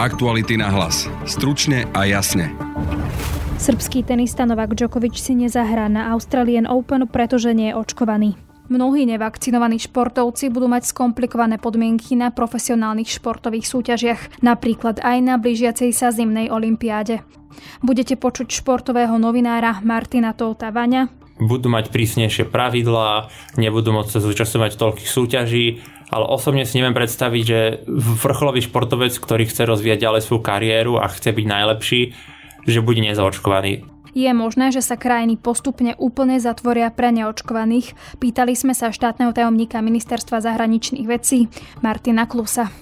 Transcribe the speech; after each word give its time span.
Aktuality 0.00 0.56
na 0.56 0.72
hlas. 0.72 1.12
Stručne 1.28 1.84
a 1.92 2.08
jasne. 2.08 2.56
Srbský 3.60 4.00
tenista 4.00 4.48
Novak 4.48 4.72
Djokovic 4.72 5.12
si 5.20 5.36
nezahrá 5.36 5.92
na 5.92 6.16
Australian 6.16 6.64
Open, 6.64 7.04
pretože 7.04 7.52
nie 7.52 7.68
je 7.68 7.76
očkovaný. 7.76 8.32
Mnohí 8.72 9.04
nevakcinovaní 9.04 9.76
športovci 9.76 10.48
budú 10.48 10.72
mať 10.72 10.88
skomplikované 10.88 11.60
podmienky 11.60 12.16
na 12.16 12.32
profesionálnych 12.32 13.12
športových 13.12 13.68
súťažiach, 13.68 14.40
napríklad 14.40 15.04
aj 15.04 15.20
na 15.20 15.36
blížiacej 15.36 15.92
sa 15.92 16.08
zimnej 16.08 16.48
olympiáde. 16.48 17.20
Budete 17.84 18.16
počuť 18.16 18.56
športového 18.56 19.20
novinára 19.20 19.84
Martina 19.84 20.32
Touta 20.32 20.72
Vaňa, 20.72 21.20
budú 21.40 21.72
mať 21.72 21.88
prísnejšie 21.88 22.52
pravidlá, 22.52 23.32
nebudú 23.56 23.96
môcť 23.96 24.12
sa 24.12 24.20
zúčastňovať 24.20 24.76
toľkých 24.76 25.08
súťaží, 25.08 25.80
ale 26.10 26.26
osobne 26.26 26.66
si 26.66 26.76
neviem 26.76 26.94
predstaviť, 26.94 27.42
že 27.46 27.60
vrcholový 28.20 28.66
športovec, 28.66 29.14
ktorý 29.14 29.46
chce 29.46 29.62
rozvíjať 29.64 29.98
ďalej 30.02 30.22
svoju 30.26 30.42
kariéru 30.42 30.98
a 30.98 31.06
chce 31.06 31.30
byť 31.30 31.46
najlepší, 31.46 32.00
že 32.66 32.84
bude 32.84 33.00
nezaočkovaný. 33.00 33.86
Je 34.10 34.30
možné, 34.34 34.74
že 34.74 34.82
sa 34.82 34.98
krajiny 34.98 35.38
postupne 35.38 35.94
úplne 35.94 36.42
zatvoria 36.42 36.90
pre 36.90 37.14
neočkovaných? 37.14 37.94
Pýtali 38.18 38.58
sme 38.58 38.74
sa 38.74 38.90
štátneho 38.90 39.30
tajomníka 39.30 39.78
ministerstva 39.78 40.42
zahraničných 40.42 41.06
vecí 41.06 41.46
Martina 41.78 42.26
Klusa. 42.26 42.74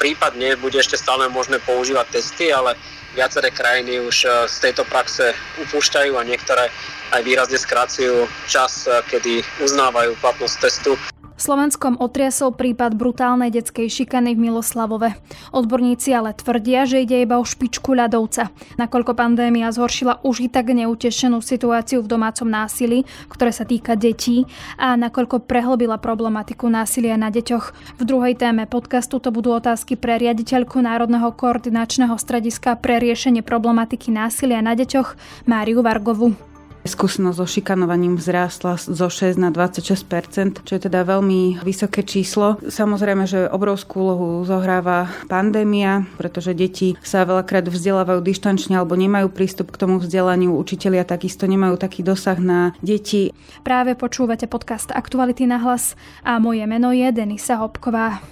Prípadne 0.00 0.56
bude 0.56 0.80
ešte 0.80 0.96
stále 0.96 1.28
možné 1.28 1.60
používať 1.60 2.08
testy, 2.08 2.48
ale 2.48 2.72
viaceré 3.12 3.52
krajiny 3.52 4.00
už 4.00 4.16
e, 4.24 4.28
z 4.48 4.56
tejto 4.64 4.88
praxe 4.88 5.36
upúšťajú 5.68 6.16
a 6.16 6.22
niektoré 6.24 6.72
aj 7.12 7.20
výrazne 7.24 7.60
skracujú 7.60 8.24
čas, 8.48 8.88
e, 8.88 9.00
kedy 9.08 9.44
uznávajú 9.60 10.16
platnosť 10.20 10.56
testu. 10.60 10.96
Slovenskom 11.36 12.00
otriasol 12.00 12.56
prípad 12.56 12.96
brutálnej 12.96 13.52
detskej 13.52 13.92
šikany 13.92 14.32
v 14.32 14.48
Miloslavove. 14.48 15.20
Odborníci 15.52 16.16
ale 16.16 16.32
tvrdia, 16.32 16.88
že 16.88 17.04
ide 17.04 17.20
iba 17.20 17.36
o 17.36 17.44
špičku 17.44 17.92
ľadovca. 17.92 18.48
Nakoľko 18.80 19.12
pandémia 19.12 19.68
zhoršila 19.68 20.24
už 20.24 20.44
i 20.44 20.48
tak 20.48 20.72
neutešenú 20.72 21.44
situáciu 21.44 22.00
v 22.00 22.08
domácom 22.08 22.48
násilí, 22.48 23.04
ktoré 23.28 23.52
sa 23.52 23.68
týka 23.68 24.00
detí 24.00 24.48
a 24.80 24.96
nakoľko 24.96 25.44
prehlbila 25.44 26.00
problematiku 26.00 26.72
násilia 26.72 27.20
na 27.20 27.28
deťoch. 27.28 28.00
V 28.00 28.02
druhej 28.08 28.32
téme 28.40 28.64
podcastu 28.64 29.20
to 29.20 29.28
budú 29.28 29.52
otázky 29.52 29.92
pre 29.92 30.16
riaditeľku 30.16 30.80
Národného 30.80 31.36
koordinačného 31.36 32.16
strediska 32.16 32.80
pre 32.80 32.96
riešenie 32.96 33.44
problematiky 33.44 34.08
násilia 34.08 34.64
na 34.64 34.72
deťoch 34.72 35.44
Máriu 35.44 35.84
Vargovu. 35.84 36.55
Skúsenosť 36.86 37.36
so 37.36 37.46
šikanovaním 37.50 38.14
vzrástla 38.16 38.78
zo 38.78 39.08
6 39.10 39.36
na 39.36 39.50
26%, 39.50 40.64
čo 40.64 40.72
je 40.78 40.80
teda 40.80 41.02
veľmi 41.02 41.60
vysoké 41.66 42.06
číslo. 42.06 42.62
Samozrejme, 42.62 43.26
že 43.26 43.50
obrovskú 43.50 44.06
úlohu 44.06 44.28
zohráva 44.46 45.10
pandémia, 45.26 46.06
pretože 46.16 46.54
deti 46.54 46.94
sa 47.02 47.26
veľakrát 47.26 47.66
vzdelávajú 47.66 48.22
dištančne 48.22 48.78
alebo 48.78 48.94
nemajú 48.96 49.28
prístup 49.28 49.74
k 49.74 49.80
tomu 49.82 49.98
vzdelaniu. 49.98 50.54
Učitelia 50.56 51.02
takisto 51.02 51.44
nemajú 51.44 51.76
taký 51.76 52.06
dosah 52.06 52.38
na 52.38 52.72
deti. 52.80 53.34
Práve 53.66 53.98
počúvate 53.98 54.46
podcast 54.46 54.94
Aktuality 54.94 55.44
na 55.44 55.58
hlas 55.60 55.98
a 56.22 56.38
moje 56.38 56.64
meno 56.64 56.94
je 56.94 57.10
Denisa 57.10 57.58
Hopková. 57.60 58.22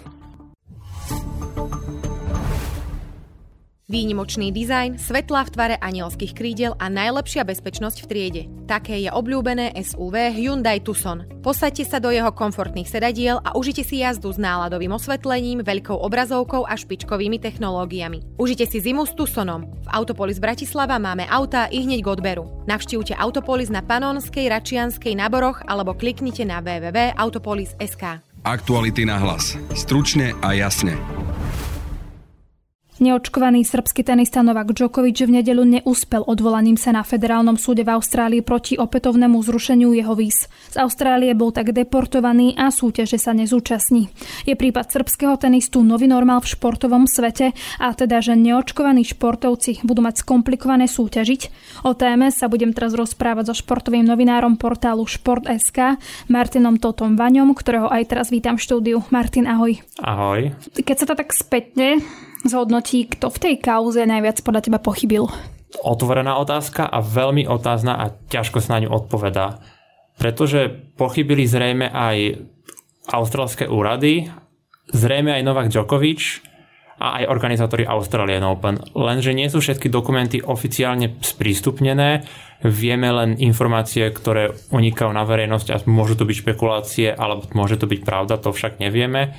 Výnimočný 3.84 4.48
dizajn, 4.48 4.96
svetlá 4.96 5.44
v 5.44 5.52
tvare 5.52 5.77
anielských 5.77 6.32
krídel 6.32 6.72
a 6.80 6.88
najlepšia 6.88 7.44
bezpečnosť 7.44 8.00
v 8.00 8.08
triede. 8.08 8.42
Také 8.64 8.96
je 9.04 9.12
obľúbené 9.12 9.77
SUV 9.77 10.32
Hyundai 10.32 10.80
Tucson. 10.80 11.28
Posaďte 11.44 11.84
sa 11.84 12.00
do 12.00 12.08
jeho 12.08 12.32
komfortných 12.32 12.88
sedadiel 12.88 13.44
a 13.44 13.52
užite 13.52 13.84
si 13.84 14.00
jazdu 14.00 14.32
s 14.32 14.40
náladovým 14.40 14.88
osvetlením, 14.96 15.60
veľkou 15.60 16.00
obrazovkou 16.00 16.64
a 16.64 16.80
špičkovými 16.80 17.36
technológiami. 17.36 18.40
Užite 18.40 18.64
si 18.64 18.80
zimu 18.80 19.05
s 19.05 19.12
Tucsonom. 19.12 19.68
V 19.68 19.88
Autopolis 19.92 20.40
Bratislava 20.40 20.96
máme 20.96 21.28
autá 21.28 21.68
i 21.68 21.84
hneď 21.84 22.08
k 22.08 22.08
odberu. 22.08 22.64
Navštívte 22.64 23.12
Autopolis 23.20 23.68
na 23.68 23.84
Panonskej, 23.84 24.48
Račianskej, 24.48 25.12
Naboroch 25.12 25.61
alebo 25.68 25.92
kliknite 25.92 26.48
na 26.48 26.64
www.autopolis.sk. 26.64 28.24
Aktuality 28.48 29.05
na 29.05 29.20
hlas. 29.20 29.61
Stručne 29.77 30.33
a 30.40 30.56
jasne. 30.56 30.96
Neočkovaný 33.04 33.68
srbský 33.68 34.00
tenista 34.00 34.40
Novak 34.40 34.72
Djokovic 34.72 35.28
v 35.28 35.44
nedelu 35.44 35.60
neúspel 35.60 36.24
odvolaním 36.24 36.80
sa 36.80 36.88
na 36.88 37.04
federálnom 37.04 37.60
súde 37.60 37.84
v 37.84 37.92
Austrálii 38.00 38.40
proti 38.40 38.80
opätovnému 38.80 39.44
zrušeniu 39.44 39.92
jeho 39.92 40.16
víz. 40.16 40.48
Z 40.72 40.80
Austrálie 40.80 41.36
bol 41.36 41.52
tak 41.52 41.76
deportovaný 41.76 42.56
a 42.56 42.72
súťaže 42.72 43.20
sa 43.20 43.36
nezúčastní. 43.36 44.08
Je 44.48 44.56
prípad 44.56 44.88
srbského 44.88 45.36
tenistu 45.36 45.84
nový 45.84 46.08
normál 46.08 46.40
v 46.40 46.56
športovom 46.56 47.04
svete 47.04 47.52
a 47.76 47.92
teda, 47.92 48.24
že 48.24 48.40
neočkovaní 48.40 49.04
športovci 49.04 49.84
budú 49.84 50.00
mať 50.00 50.24
skomplikované 50.24 50.88
súťažiť. 50.88 51.52
O 51.84 51.92
téme 51.92 52.32
sa 52.32 52.48
budem 52.48 52.72
teraz 52.72 52.96
rozprávať 52.96 53.52
so 53.52 53.54
športovým 53.60 54.08
novinárom 54.08 54.56
portálu 54.56 55.04
Šport.sk 55.04 56.00
Martinom 56.32 56.80
Totom 56.80 57.20
Vaňom, 57.20 57.52
ktorého 57.52 57.92
aj 57.92 58.16
teraz 58.16 58.32
vítam 58.32 58.56
v 58.56 58.64
štúdiu. 58.64 59.04
Martin, 59.12 59.44
ahoj. 59.44 59.76
Ahoj. 60.00 60.56
Keď 60.72 60.96
sa 60.96 61.06
to 61.12 61.20
tak 61.20 61.36
spätne 61.36 62.00
zhodnotí, 62.44 63.08
kto 63.08 63.32
v 63.32 63.38
tej 63.40 63.55
kauze 63.60 64.05
najviac 64.05 64.40
podľa 64.44 64.62
teba 64.68 64.78
pochybil? 64.78 65.27
Otvorená 65.82 66.38
otázka 66.38 66.86
a 66.86 67.02
veľmi 67.02 67.50
otázna 67.50 67.98
a 67.98 68.14
ťažko 68.30 68.62
sa 68.62 68.78
na 68.78 68.86
ňu 68.86 68.90
odpovedá. 68.94 69.58
Pretože 70.14 70.70
pochybili 70.94 71.48
zrejme 71.50 71.90
aj 71.90 72.38
australské 73.10 73.66
úrady, 73.66 74.30
zrejme 74.94 75.34
aj 75.34 75.42
Novak 75.42 75.68
Djokovic 75.74 76.22
a 77.02 77.18
aj 77.20 77.24
organizátori 77.27 77.83
Australian 77.83 78.46
Open. 78.46 78.78
Lenže 78.94 79.34
nie 79.34 79.50
sú 79.50 79.58
všetky 79.58 79.90
dokumenty 79.90 80.38
oficiálne 80.38 81.18
sprístupnené, 81.18 82.22
vieme 82.62 83.10
len 83.10 83.36
informácie, 83.36 84.08
ktoré 84.08 84.54
unikajú 84.70 85.10
na 85.10 85.27
verejnosť 85.27 85.68
a 85.74 85.77
môžu 85.90 86.16
to 86.16 86.24
byť 86.24 86.36
špekulácie, 86.38 87.08
alebo 87.12 87.44
môže 87.52 87.77
to 87.77 87.90
byť 87.90 88.00
pravda, 88.06 88.38
to 88.38 88.54
však 88.54 88.78
nevieme. 88.78 89.34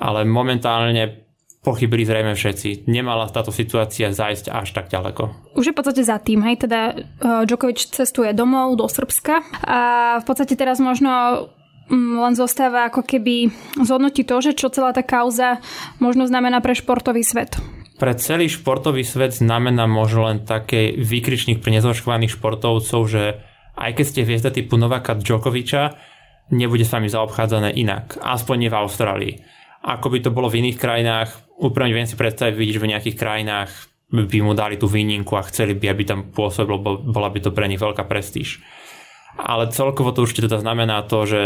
Ale 0.00 0.26
momentálne 0.26 1.23
pochybili 1.64 2.04
zrejme 2.04 2.36
všetci. 2.36 2.84
Nemala 2.86 3.26
táto 3.32 3.48
situácia 3.48 4.12
zajsť 4.12 4.52
až 4.52 4.68
tak 4.76 4.92
ďaleko. 4.92 5.56
Už 5.56 5.64
je 5.64 5.72
v 5.72 5.78
podstate 5.80 6.04
za 6.04 6.20
tým, 6.20 6.44
hej, 6.44 6.68
teda 6.68 6.80
uh, 6.92 7.42
Djokovic 7.48 7.80
cestuje 7.80 8.36
domov 8.36 8.76
do 8.76 8.84
Srbska 8.84 9.64
a 9.64 9.80
v 10.20 10.24
podstate 10.28 10.54
teraz 10.60 10.76
možno 10.78 11.48
mm, 11.88 12.20
len 12.20 12.34
zostáva 12.36 12.92
ako 12.92 13.00
keby 13.00 13.48
zhodnotiť 13.80 14.24
to, 14.28 14.36
že 14.44 14.52
čo 14.52 14.68
celá 14.68 14.92
tá 14.92 15.00
kauza 15.00 15.64
možno 15.98 16.28
znamená 16.28 16.60
pre 16.60 16.76
športový 16.76 17.24
svet. 17.24 17.56
Pre 17.96 18.12
celý 18.20 18.52
športový 18.52 19.00
svet 19.06 19.32
znamená 19.32 19.88
možno 19.88 20.28
len 20.28 20.44
také 20.44 20.92
výkričník 20.92 21.64
pre 21.64 21.72
nezoškovaných 21.72 22.36
športovcov, 22.36 23.00
že 23.08 23.40
aj 23.74 23.90
keď 23.96 24.04
ste 24.04 24.20
hviezda 24.26 24.50
typu 24.52 24.76
Novaka 24.76 25.16
Djokoviča, 25.16 25.96
nebude 26.52 26.84
s 26.84 26.92
vami 26.92 27.08
zaobchádzané 27.08 27.72
inak. 27.74 28.18
Aspoň 28.20 28.56
nie 28.66 28.70
v 28.70 28.78
Austrálii. 28.78 29.34
Ako 29.84 30.08
by 30.08 30.18
to 30.24 30.32
bolo 30.32 30.48
v 30.48 30.64
iných 30.64 30.80
krajinách, 30.80 31.30
úplne 31.60 31.92
viem 31.92 32.08
si 32.08 32.16
predstaviť, 32.16 32.56
vidíš 32.56 32.80
v 32.80 32.90
nejakých 32.96 33.20
krajinách 33.20 33.70
by 34.14 34.38
mu 34.40 34.56
dali 34.56 34.78
tú 34.78 34.86
výnimku 34.86 35.34
a 35.34 35.44
chceli 35.44 35.74
by, 35.74 35.90
aby 35.90 36.02
tam 36.06 36.20
pôsobil, 36.30 36.78
bola 36.80 37.28
by 37.28 37.38
to 37.42 37.50
pre 37.50 37.66
nich 37.66 37.82
veľká 37.82 38.06
prestíž. 38.06 38.62
Ale 39.34 39.68
celkovo 39.74 40.14
to 40.14 40.22
určite 40.22 40.46
teda 40.46 40.62
znamená 40.62 41.02
to, 41.04 41.26
že 41.26 41.40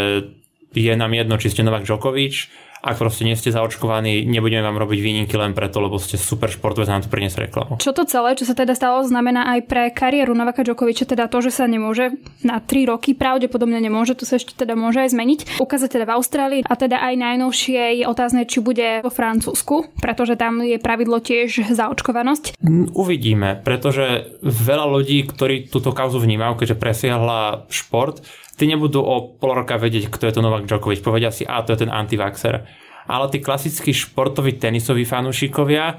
je 0.77 0.93
nám 0.93 1.17
jedno, 1.17 1.41
či 1.41 1.49
ste 1.49 1.65
Novak 1.65 1.89
Djokovic, 1.89 2.53
ak 2.83 2.97
proste 2.99 3.27
nie 3.27 3.35
ste 3.35 3.51
zaočkovaní, 3.51 4.27
nebudeme 4.27 4.63
vám 4.63 4.79
robiť 4.79 4.99
výnimky 5.03 5.35
len 5.35 5.53
preto, 5.53 5.83
lebo 5.83 5.99
ste 5.99 6.15
super 6.15 6.51
športovec 6.51 6.89
a 6.89 6.95
nám 6.99 7.05
to 7.07 7.13
priniesť 7.13 7.51
reklamu. 7.51 7.73
Čo 7.83 7.95
to 7.95 8.07
celé, 8.07 8.39
čo 8.39 8.47
sa 8.47 8.55
teda 8.55 8.75
stalo, 8.79 9.03
znamená 9.03 9.51
aj 9.59 9.61
pre 9.67 9.91
kariéru 9.91 10.35
Novaka 10.35 10.63
Djokoviča, 10.63 11.11
teda 11.11 11.27
to, 11.27 11.43
že 11.43 11.51
sa 11.55 11.65
nemôže 11.67 12.15
na 12.47 12.63
3 12.63 12.91
roky, 12.91 13.19
pravdepodobne 13.19 13.83
nemôže, 13.83 14.15
to 14.15 14.25
sa 14.25 14.39
ešte 14.39 14.55
teda 14.55 14.79
môže 14.79 15.03
aj 15.03 15.11
zmeniť. 15.15 15.41
Ukázať 15.59 15.91
teda 15.99 16.07
v 16.07 16.15
Austrálii 16.15 16.63
a 16.63 16.75
teda 16.79 17.03
aj 17.03 17.15
najnovšie 17.19 18.03
je 18.03 18.05
otázne, 18.07 18.47
či 18.47 18.63
bude 18.63 19.03
vo 19.03 19.11
Francúzsku, 19.11 19.99
pretože 19.99 20.39
tam 20.39 20.63
je 20.63 20.79
pravidlo 20.79 21.19
tiež 21.19 21.75
zaočkovanosť. 21.75 22.61
Uvidíme, 22.95 23.59
pretože 23.61 24.39
veľa 24.43 24.87
ľudí, 24.87 25.27
ktorí 25.27 25.67
túto 25.69 25.91
kauzu 25.91 26.23
vnímajú, 26.23 26.63
keďže 26.63 26.77
presiahla 26.79 27.67
šport, 27.69 28.23
tí 28.59 28.67
nebudú 28.67 29.01
o 29.01 29.39
pol 29.39 29.55
roka 29.55 29.79
vedieť, 29.79 30.11
kto 30.11 30.27
je 30.27 30.35
to 30.35 30.45
Novak 30.45 30.67
Djokovic. 30.67 30.99
Povedia 31.01 31.31
si, 31.31 31.47
a 31.47 31.63
to 31.63 31.73
je 31.73 31.87
ten 31.87 31.91
antivaxer. 31.95 32.67
Ale 33.09 33.25
tí 33.31 33.39
klasickí 33.39 33.95
športoví 33.95 34.59
tenisoví 34.59 35.07
fanúšikovia 35.07 35.97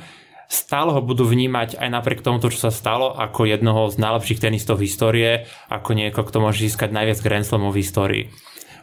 stále 0.50 0.94
ho 0.94 1.02
budú 1.02 1.30
vnímať 1.30 1.78
aj 1.78 1.90
napriek 1.90 2.26
tomu, 2.26 2.42
čo 2.42 2.58
sa 2.58 2.74
stalo, 2.74 3.14
ako 3.16 3.46
jednoho 3.46 3.88
z 3.94 4.02
najlepších 4.02 4.42
tenistov 4.44 4.82
v 4.82 4.90
histórie, 4.90 5.32
ako 5.70 5.94
niekoho, 5.94 6.26
kto 6.26 6.42
môže 6.42 6.66
získať 6.66 6.90
najviac 6.90 7.22
Grand 7.22 7.46
Slamov 7.46 7.78
v 7.78 7.82
histórii. 7.86 8.24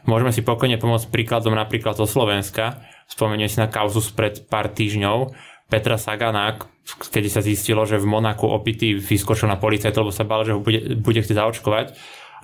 Môžeme 0.06 0.30
si 0.30 0.46
pokojne 0.46 0.78
pomôcť 0.78 1.10
príkladom 1.10 1.58
napríklad 1.58 1.98
zo 1.98 2.06
Slovenska. 2.06 2.86
Spomeniem 3.10 3.50
si 3.50 3.58
na 3.58 3.66
kauzu 3.66 3.98
spred 3.98 4.46
pár 4.46 4.70
týždňov 4.70 5.34
Petra 5.66 5.98
Sagana, 5.98 6.54
kedy 6.86 7.26
sa 7.26 7.42
zistilo, 7.42 7.82
že 7.82 7.98
v 7.98 8.06
Monaku 8.06 8.46
opitý 8.46 8.94
vyskočil 8.94 9.50
na 9.50 9.58
policajt, 9.58 9.98
lebo 9.98 10.14
sa 10.14 10.22
bal, 10.22 10.46
že 10.46 10.54
ho 10.54 10.62
bude, 10.62 10.94
bude 11.02 11.18
chcieť 11.18 11.42
zaočkovať 11.42 11.86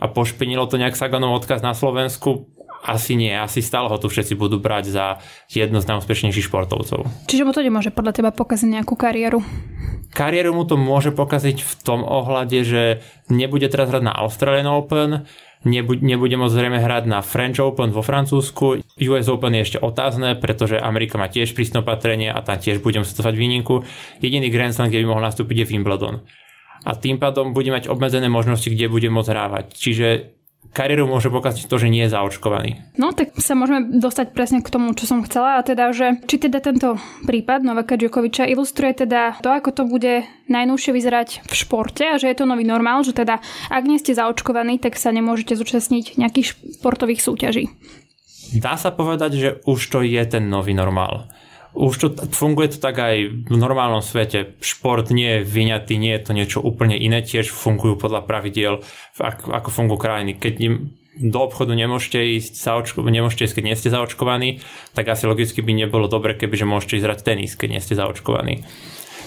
a 0.02 0.10
pošpinilo 0.10 0.66
to 0.66 0.82
nejak 0.82 0.99
Saganov 0.99 1.38
odkaz 1.38 1.62
na 1.62 1.78
Slovensku 1.78 2.50
asi 2.82 3.14
nie, 3.14 3.31
asi 3.31 3.62
stále 3.62 3.87
ho 3.87 3.94
tu 3.94 4.10
všetci 4.10 4.34
budú 4.34 4.58
brať 4.58 4.90
za 4.90 5.06
jedno 5.46 5.78
z 5.78 5.87
najúspešnejších 5.87 6.50
športovcov. 6.50 7.06
Čiže 7.31 7.46
mu 7.46 7.54
to 7.54 7.62
nemôže 7.62 7.94
podľa 7.94 8.12
teba 8.19 8.31
pokaziť 8.34 8.69
nejakú 8.69 8.99
kariéru? 8.99 9.38
Kariéru 10.12 10.52
mu 10.52 10.66
to 10.66 10.75
môže 10.76 11.14
pokaziť 11.14 11.62
v 11.62 11.72
tom 11.81 12.02
ohľade, 12.02 12.58
že 12.66 12.82
nebude 13.31 13.70
teraz 13.70 13.88
hrať 13.88 14.02
na 14.02 14.12
Australian 14.12 14.69
Open, 14.69 15.25
nebude, 15.64 16.02
nebude 16.05 16.34
môcť 16.37 16.52
zrejme 16.52 16.78
hrať 16.82 17.06
na 17.08 17.22
French 17.25 17.62
Open 17.62 17.94
vo 17.94 18.02
Francúzsku. 18.05 18.82
US 18.82 19.26
Open 19.31 19.56
je 19.56 19.62
ešte 19.62 19.78
otázne, 19.81 20.37
pretože 20.37 20.76
Amerika 20.76 21.16
má 21.16 21.31
tiež 21.31 21.55
prísne 21.56 21.81
opatrenie 21.81 22.28
a 22.28 22.43
tam 22.44 22.58
tiež 22.58 22.82
budem 22.82 23.06
stovať 23.06 23.34
výnimku. 23.38 23.87
Jediný 24.20 24.52
Grand 24.52 24.75
Slam, 24.75 24.90
kde 24.90 25.06
by 25.06 25.06
mohol 25.06 25.25
nastúpiť 25.25 25.64
je 25.64 25.66
Wimbledon. 25.70 26.26
A 26.82 26.99
tým 26.99 27.23
pádom 27.23 27.55
bude 27.55 27.70
mať 27.70 27.87
obmedzené 27.87 28.26
možnosti, 28.26 28.67
kde 28.67 28.90
bude 28.90 29.06
môcť 29.06 29.31
hrávať. 29.31 29.64
Čiže 29.79 30.06
kariéru 30.73 31.05
môže 31.05 31.29
pokaziť 31.29 31.69
to, 31.69 31.76
že 31.76 31.93
nie 31.93 32.08
je 32.08 32.14
zaočkovaný. 32.17 32.81
No 32.96 33.12
tak 33.12 33.37
sa 33.38 33.52
môžeme 33.52 34.00
dostať 34.00 34.32
presne 34.32 34.64
k 34.64 34.73
tomu, 34.73 34.96
čo 34.96 35.05
som 35.05 35.20
chcela 35.23 35.61
a 35.61 35.67
teda, 35.67 35.93
že 35.93 36.19
či 36.26 36.40
teda 36.40 36.64
tento 36.64 36.96
prípad 37.29 37.62
Novaka 37.62 38.00
Djokoviča 38.00 38.49
ilustruje 38.49 39.05
teda 39.05 39.38
to, 39.44 39.52
ako 39.52 39.70
to 39.70 39.82
bude 39.84 40.25
najnovšie 40.49 40.90
vyzerať 40.96 41.29
v 41.44 41.55
športe 41.55 42.02
a 42.02 42.17
že 42.17 42.32
je 42.32 42.37
to 42.40 42.49
nový 42.49 42.64
normál, 42.64 43.05
že 43.05 43.12
teda 43.12 43.38
ak 43.69 43.84
nie 43.84 44.00
ste 44.00 44.17
zaočkovaní, 44.17 44.81
tak 44.81 44.96
sa 44.96 45.12
nemôžete 45.12 45.55
zúčastniť 45.55 46.17
nejakých 46.17 46.81
športových 46.81 47.20
súťaží. 47.20 47.69
Dá 48.52 48.76
sa 48.76 48.93
povedať, 48.93 49.31
že 49.37 49.49
už 49.64 49.81
to 49.93 49.99
je 50.05 50.20
ten 50.29 50.49
nový 50.49 50.76
normál 50.76 51.29
už 51.72 51.94
to 51.96 52.06
funguje 52.36 52.76
to 52.76 52.78
tak 52.78 53.00
aj 53.00 53.48
v 53.48 53.56
normálnom 53.56 54.04
svete. 54.04 54.60
Šport 54.60 55.08
nie 55.08 55.40
je 55.40 55.48
vyňatý, 55.48 55.96
nie 55.96 56.12
je 56.16 56.22
to 56.22 56.32
niečo 56.36 56.58
úplne 56.60 56.96
iné, 57.00 57.24
tiež 57.24 57.48
fungujú 57.48 57.96
podľa 57.96 58.28
pravidiel, 58.28 58.84
ako, 59.16 59.69
fungujú 59.72 59.98
krajiny. 60.04 60.36
Keď 60.36 60.54
im 60.60 60.74
do 61.16 61.40
obchodu 61.44 61.72
nemôžete 61.76 62.40
ísť, 62.40 62.56
nemôžete 62.96 63.44
ísť, 63.48 63.54
keď 63.56 63.64
nie 63.64 63.76
ste 63.76 63.92
zaočkovaní, 63.92 64.64
tak 64.96 65.08
asi 65.12 65.28
logicky 65.28 65.60
by 65.60 65.72
nebolo 65.76 66.08
dobre, 66.08 66.36
kebyže 66.36 66.64
môžete 66.64 67.00
ísť 67.00 67.06
hrať 67.08 67.20
tenis, 67.24 67.56
keď 67.56 67.69
nie 67.76 67.84
ste 67.84 67.96
zaočkovaní. 67.96 68.64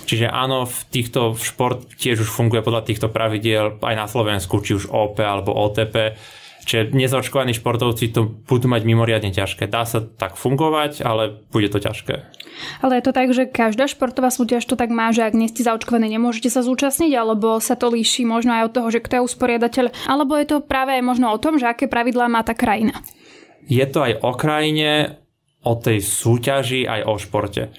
Čiže 0.06 0.30
áno, 0.30 0.70
v 0.70 0.78
týchto 0.94 1.34
v 1.34 1.42
šport 1.42 1.82
tiež 1.98 2.22
už 2.22 2.30
funguje 2.30 2.62
podľa 2.62 2.86
týchto 2.86 3.10
pravidiel 3.10 3.82
aj 3.82 3.96
na 3.98 4.06
Slovensku, 4.06 4.62
či 4.62 4.78
už 4.78 4.94
OP 4.94 5.18
alebo 5.18 5.50
OTP 5.50 6.14
Čiže 6.66 6.98
nezaočkovaní 6.98 7.54
športovci 7.54 8.10
to 8.10 8.26
budú 8.50 8.66
mať 8.66 8.82
mimoriadne 8.90 9.30
ťažké. 9.30 9.70
Dá 9.70 9.86
sa 9.86 10.02
tak 10.02 10.34
fungovať, 10.34 11.06
ale 11.06 11.46
bude 11.54 11.70
to 11.70 11.78
ťažké. 11.78 12.26
Ale 12.82 12.98
je 12.98 13.04
to 13.06 13.14
tak, 13.14 13.30
že 13.30 13.46
každá 13.46 13.86
športová 13.86 14.34
súťaž 14.34 14.66
to 14.66 14.74
tak 14.74 14.90
má, 14.90 15.14
že 15.14 15.22
ak 15.28 15.38
nie 15.38 15.52
ste 15.52 15.62
zaočkovaní, 15.62 16.10
nemôžete 16.10 16.50
sa 16.50 16.66
zúčastniť, 16.66 17.14
alebo 17.14 17.62
sa 17.62 17.78
to 17.78 17.94
líši 17.94 18.26
možno 18.26 18.58
aj 18.58 18.64
od 18.72 18.74
toho, 18.74 18.88
že 18.90 19.04
kto 19.04 19.14
je 19.22 19.26
usporiadateľ, 19.30 19.86
alebo 20.10 20.34
je 20.40 20.46
to 20.50 20.58
práve 20.66 20.98
možno 21.06 21.30
o 21.30 21.38
tom, 21.38 21.62
že 21.62 21.70
aké 21.70 21.86
pravidlá 21.86 22.26
má 22.26 22.42
tá 22.42 22.58
krajina. 22.58 23.06
Je 23.70 23.86
to 23.86 24.02
aj 24.02 24.26
o 24.26 24.32
krajine, 24.34 25.22
o 25.66 25.74
tej 25.78 26.02
súťaži, 26.02 26.86
aj 26.90 27.02
o 27.06 27.14
športe. 27.22 27.74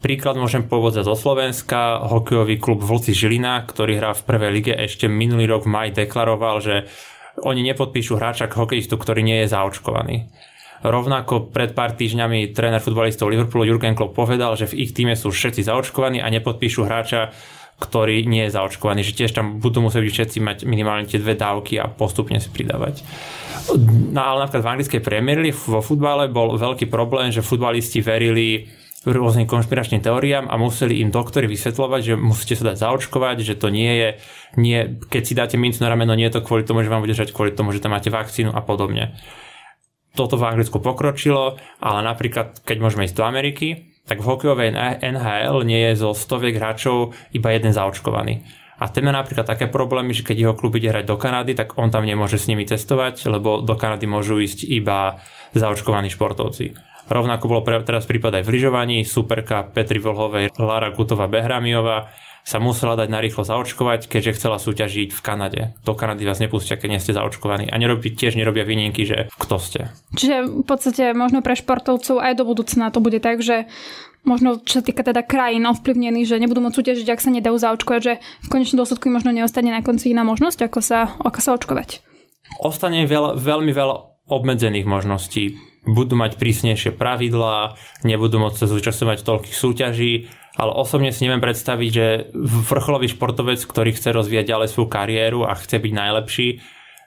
Príklad 0.00 0.40
môžem 0.40 0.64
povedať 0.64 1.04
zo 1.04 1.12
Slovenska. 1.12 2.00
Hokejový 2.08 2.56
klub 2.56 2.80
Vlci 2.80 3.12
Žilina, 3.12 3.60
ktorý 3.68 4.00
hrá 4.00 4.16
v 4.16 4.24
prvej 4.24 4.50
lige, 4.50 4.72
ešte 4.72 5.06
minulý 5.12 5.44
rok 5.44 5.68
v 5.68 5.72
maj 5.76 5.88
deklaroval, 5.92 6.56
že 6.64 6.88
oni 7.42 7.60
nepodpíšu 7.64 8.16
hráča 8.20 8.50
hokejistu, 8.50 8.96
ktorý 9.00 9.24
nie 9.24 9.44
je 9.44 9.52
zaočkovaný. 9.52 10.28
Rovnako 10.80 11.52
pred 11.52 11.76
pár 11.76 11.92
týždňami 11.92 12.56
tréner 12.56 12.80
futbalistov 12.80 13.28
Liverpoolu 13.28 13.68
Jurgen 13.68 13.92
Klopp 13.92 14.16
povedal, 14.16 14.56
že 14.56 14.64
v 14.64 14.88
ich 14.88 14.96
týme 14.96 15.12
sú 15.12 15.28
všetci 15.28 15.68
zaočkovaní 15.68 16.24
a 16.24 16.32
nepodpíšu 16.32 16.88
hráča, 16.88 17.36
ktorý 17.80 18.24
nie 18.24 18.48
je 18.48 18.56
zaočkovaný, 18.56 19.04
že 19.04 19.16
tiež 19.16 19.36
tam 19.36 19.60
budú 19.60 19.84
musieť 19.84 20.08
všetci 20.08 20.38
mať 20.40 20.58
minimálne 20.64 21.04
tie 21.08 21.20
dve 21.20 21.36
dávky 21.36 21.80
a 21.80 21.88
postupne 21.88 22.40
si 22.40 22.48
pridávať. 22.48 23.04
No 24.12 24.20
ale 24.24 24.48
napríklad 24.48 24.64
v 24.64 24.72
anglickej 24.72 25.00
Premier 25.04 25.40
League 25.40 25.60
vo 25.68 25.84
futbale 25.84 26.32
bol 26.32 26.56
veľký 26.56 26.88
problém, 26.88 27.28
že 27.28 27.44
futbalisti 27.44 28.00
verili 28.00 28.79
rôznym 29.08 29.48
konšpiračným 29.48 30.04
teóriám 30.04 30.52
a 30.52 30.60
museli 30.60 31.00
im 31.00 31.08
doktori 31.08 31.48
vysvetľovať, 31.48 32.00
že 32.04 32.14
musíte 32.20 32.60
sa 32.60 32.72
dať 32.72 32.76
zaočkovať, 32.84 33.36
že 33.40 33.56
to 33.56 33.72
nie 33.72 33.92
je, 33.96 34.08
nie, 34.60 35.00
keď 35.08 35.22
si 35.24 35.32
dáte 35.32 35.56
mincu 35.56 35.80
na 35.80 35.88
rameno, 35.88 36.12
nie 36.12 36.28
je 36.28 36.36
to 36.36 36.44
kvôli 36.44 36.68
tomu, 36.68 36.84
že 36.84 36.92
vám 36.92 37.00
bude 37.00 37.16
žať 37.16 37.32
kvôli 37.32 37.56
tomu, 37.56 37.72
že 37.72 37.80
tam 37.80 37.96
máte 37.96 38.12
vakcínu 38.12 38.52
a 38.52 38.60
podobne. 38.60 39.16
Toto 40.12 40.36
v 40.36 40.52
Anglicku 40.52 40.84
pokročilo, 40.84 41.56
ale 41.80 42.00
napríklad, 42.04 42.60
keď 42.60 42.76
môžeme 42.76 43.08
ísť 43.08 43.16
do 43.16 43.24
Ameriky, 43.24 43.96
tak 44.04 44.20
v 44.20 44.26
hokejovej 44.26 44.74
NHL 45.00 45.64
nie 45.64 45.80
je 45.90 46.02
zo 46.02 46.10
stoviek 46.12 46.58
hráčov 46.58 47.14
iba 47.30 47.54
jeden 47.54 47.70
zaočkovaný. 47.70 48.42
A 48.80 48.88
ten 48.88 49.04
má 49.04 49.12
napríklad 49.12 49.44
také 49.44 49.68
problémy, 49.68 50.16
že 50.16 50.24
keď 50.24 50.36
jeho 50.48 50.54
klub 50.56 50.72
ide 50.80 50.88
hrať 50.88 51.04
do 51.04 51.20
Kanady, 51.20 51.52
tak 51.52 51.76
on 51.76 51.92
tam 51.92 52.08
nemôže 52.08 52.40
s 52.40 52.48
nimi 52.48 52.64
testovať, 52.64 53.28
lebo 53.28 53.60
do 53.60 53.76
Kanady 53.76 54.08
môžu 54.08 54.40
ísť 54.40 54.64
iba 54.64 55.20
zaočkovaní 55.52 56.08
športovci. 56.08 56.72
Rovnako 57.10 57.44
bolo 57.50 57.62
pre, 57.66 57.76
teraz 57.84 58.08
prípad 58.08 58.40
aj 58.40 58.44
v 58.46 58.52
lyžovaní, 58.56 59.04
superka 59.04 59.66
Petri 59.68 60.00
Volhovej, 60.00 60.56
Lara 60.56 60.94
Gutová 60.94 61.28
Behramiová 61.28 62.08
sa 62.40 62.56
musela 62.56 62.96
dať 62.96 63.12
narýchlo 63.12 63.44
zaočkovať, 63.44 64.08
keďže 64.08 64.40
chcela 64.40 64.56
súťažiť 64.56 65.12
v 65.12 65.20
Kanade. 65.20 65.62
Do 65.84 65.92
Kanady 65.92 66.24
vás 66.24 66.40
nepustia, 66.40 66.80
keď 66.80 66.88
nie 66.88 67.02
ste 67.02 67.12
zaočkovaní. 67.12 67.68
A 67.68 67.76
nerobí, 67.76 68.16
tiež 68.16 68.38
nerobia 68.38 68.64
výnimky, 68.64 69.04
že 69.04 69.28
kto 69.36 69.60
ste. 69.60 69.80
Čiže 70.16 70.48
v 70.48 70.64
podstate 70.64 71.12
možno 71.12 71.44
pre 71.44 71.52
športovcov 71.52 72.16
aj 72.16 72.32
do 72.40 72.44
budúcna 72.48 72.88
to 72.88 73.04
bude 73.04 73.20
tak, 73.20 73.44
že 73.44 73.68
možno 74.24 74.60
čo 74.60 74.80
sa 74.80 74.82
týka 74.84 75.00
teda 75.00 75.24
krajín 75.24 75.64
ovplyvnených, 75.68 76.28
že 76.28 76.40
nebudú 76.40 76.60
môcť 76.60 76.76
súťažiť, 76.76 77.08
ak 77.08 77.20
sa 77.24 77.30
nedajú 77.32 77.56
zaočkovať, 77.56 78.00
že 78.00 78.12
v 78.20 78.50
konečnom 78.52 78.84
dôsledku 78.84 79.08
možno 79.08 79.32
neostane 79.32 79.72
na 79.72 79.80
konci 79.80 80.12
iná 80.12 80.22
možnosť, 80.22 80.68
ako 80.68 80.80
sa, 80.84 81.16
ako 81.20 81.38
sa 81.40 81.50
očkovať. 81.56 82.04
Ostane 82.60 83.06
veľa, 83.06 83.38
veľmi 83.38 83.72
veľa 83.72 83.96
obmedzených 84.30 84.86
možností 84.86 85.58
budú 85.88 86.14
mať 86.14 86.36
prísnejšie 86.36 86.92
pravidlá, 86.92 87.74
nebudú 88.04 88.36
môcť 88.36 88.58
sa 88.60 88.66
zúčastňovať 88.68 89.24
toľkých 89.24 89.56
súťaží, 89.56 90.28
ale 90.60 90.76
osobne 90.76 91.08
si 91.08 91.24
neviem 91.24 91.40
predstaviť, 91.40 91.90
že 91.90 92.06
vrcholový 92.68 93.08
športovec, 93.08 93.64
ktorý 93.64 93.96
chce 93.96 94.12
rozvíjať 94.12 94.50
ďalej 94.50 94.68
svoju 94.76 94.88
kariéru 94.92 95.40
a 95.48 95.56
chce 95.56 95.80
byť 95.80 95.92
najlepší, 95.94 96.48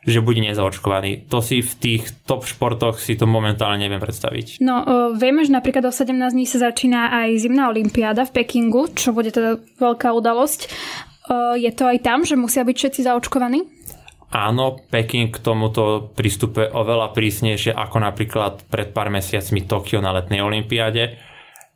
že 0.03 0.19
bude 0.19 0.43
nezaočkovaný. 0.43 1.31
To 1.31 1.39
si 1.39 1.63
v 1.63 1.73
tých 1.79 2.03
top 2.27 2.43
športoch 2.43 2.99
si 2.99 3.15
to 3.15 3.23
momentálne 3.23 3.79
neviem 3.79 4.03
predstaviť. 4.03 4.59
No, 4.59 4.83
o, 4.83 4.83
vieme, 5.15 5.47
že 5.47 5.55
napríklad 5.55 5.87
o 5.87 5.93
17 5.95 6.11
dní 6.35 6.43
sa 6.43 6.71
začína 6.71 7.23
aj 7.23 7.39
zimná 7.39 7.71
olimpiáda 7.71 8.27
v 8.27 8.43
Pekingu, 8.43 8.91
čo 8.91 9.15
bude 9.15 9.31
teda 9.31 9.63
veľká 9.79 10.11
udalosť. 10.11 10.67
O, 11.31 11.55
je 11.55 11.71
to 11.71 11.87
aj 11.87 12.03
tam, 12.03 12.27
že 12.27 12.35
musia 12.35 12.67
byť 12.67 12.75
všetci 12.75 12.99
zaočkovaní? 13.07 13.63
Áno, 14.33 14.81
Peking 14.89 15.29
k 15.29 15.37
tomuto 15.39 16.09
prístupe 16.17 16.65
oveľa 16.65 17.13
prísnejšie 17.13 17.69
ako 17.69 18.01
napríklad 18.01 18.65
pred 18.65 18.89
pár 18.89 19.13
mesiacmi 19.13 19.69
Tokio 19.69 20.01
na 20.01 20.09
letnej 20.09 20.41
olympiáde. 20.41 21.21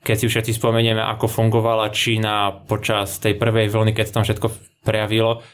Keď 0.02 0.16
si 0.18 0.26
všetci 0.26 0.52
spomenieme, 0.58 1.00
ako 1.06 1.30
fungovala 1.30 1.94
Čína 1.94 2.66
počas 2.66 3.22
tej 3.22 3.38
prvej 3.38 3.70
vlny, 3.70 3.94
keď 3.94 4.06
sa 4.10 4.16
tam 4.20 4.26
všetko 4.26 4.48
prejavilo, 4.82 5.46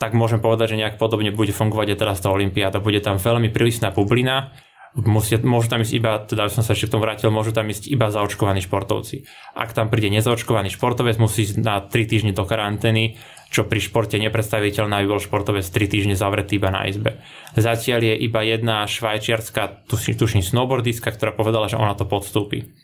tak 0.00 0.16
môžem 0.16 0.40
povedať, 0.40 0.74
že 0.74 0.80
nejak 0.80 0.96
podobne 0.96 1.28
bude 1.28 1.52
fungovať 1.52 1.92
aj 1.92 1.98
teraz 2.00 2.18
tá 2.24 2.32
olympiáda. 2.32 2.80
Bude 2.80 3.04
tam 3.04 3.20
veľmi 3.20 3.52
prísna 3.52 3.92
bublina, 3.92 4.56
Musia, 4.90 5.38
môžu 5.38 5.70
tam 5.70 5.86
ísť 5.86 5.94
iba, 5.94 6.18
teda 6.18 6.50
som 6.50 6.66
sa 6.66 6.74
ešte 6.74 6.90
k 6.90 6.98
tomu 6.98 7.06
vrátil, 7.06 7.30
môžu 7.30 7.54
tam 7.54 7.70
ísť 7.70 7.86
iba 7.94 8.10
zaočkovaní 8.10 8.58
športovci. 8.58 9.22
Ak 9.54 9.70
tam 9.70 9.86
príde 9.86 10.10
nezaočkovaný 10.10 10.66
športovec, 10.74 11.14
musí 11.14 11.46
ísť 11.46 11.62
na 11.62 11.78
3 11.78 12.10
týždne 12.10 12.34
do 12.34 12.42
karantény, 12.42 13.14
čo 13.54 13.62
pri 13.62 13.78
športe 13.78 14.18
nepredstaviteľné, 14.18 14.98
aby 14.98 15.06
bol 15.06 15.22
športovec 15.22 15.62
3 15.62 15.94
týždne 15.94 16.18
zavretý 16.18 16.58
iba 16.58 16.74
na 16.74 16.90
izbe. 16.90 17.22
Zatiaľ 17.54 18.02
je 18.02 18.14
iba 18.18 18.42
jedna 18.42 18.82
švajčiarska, 18.82 19.86
tuším, 19.86 20.18
tuším 20.18 20.42
snowboardistka, 20.42 21.14
ktorá 21.14 21.30
povedala, 21.38 21.70
že 21.70 21.78
ona 21.78 21.94
to 21.94 22.02
podstúpi. 22.02 22.74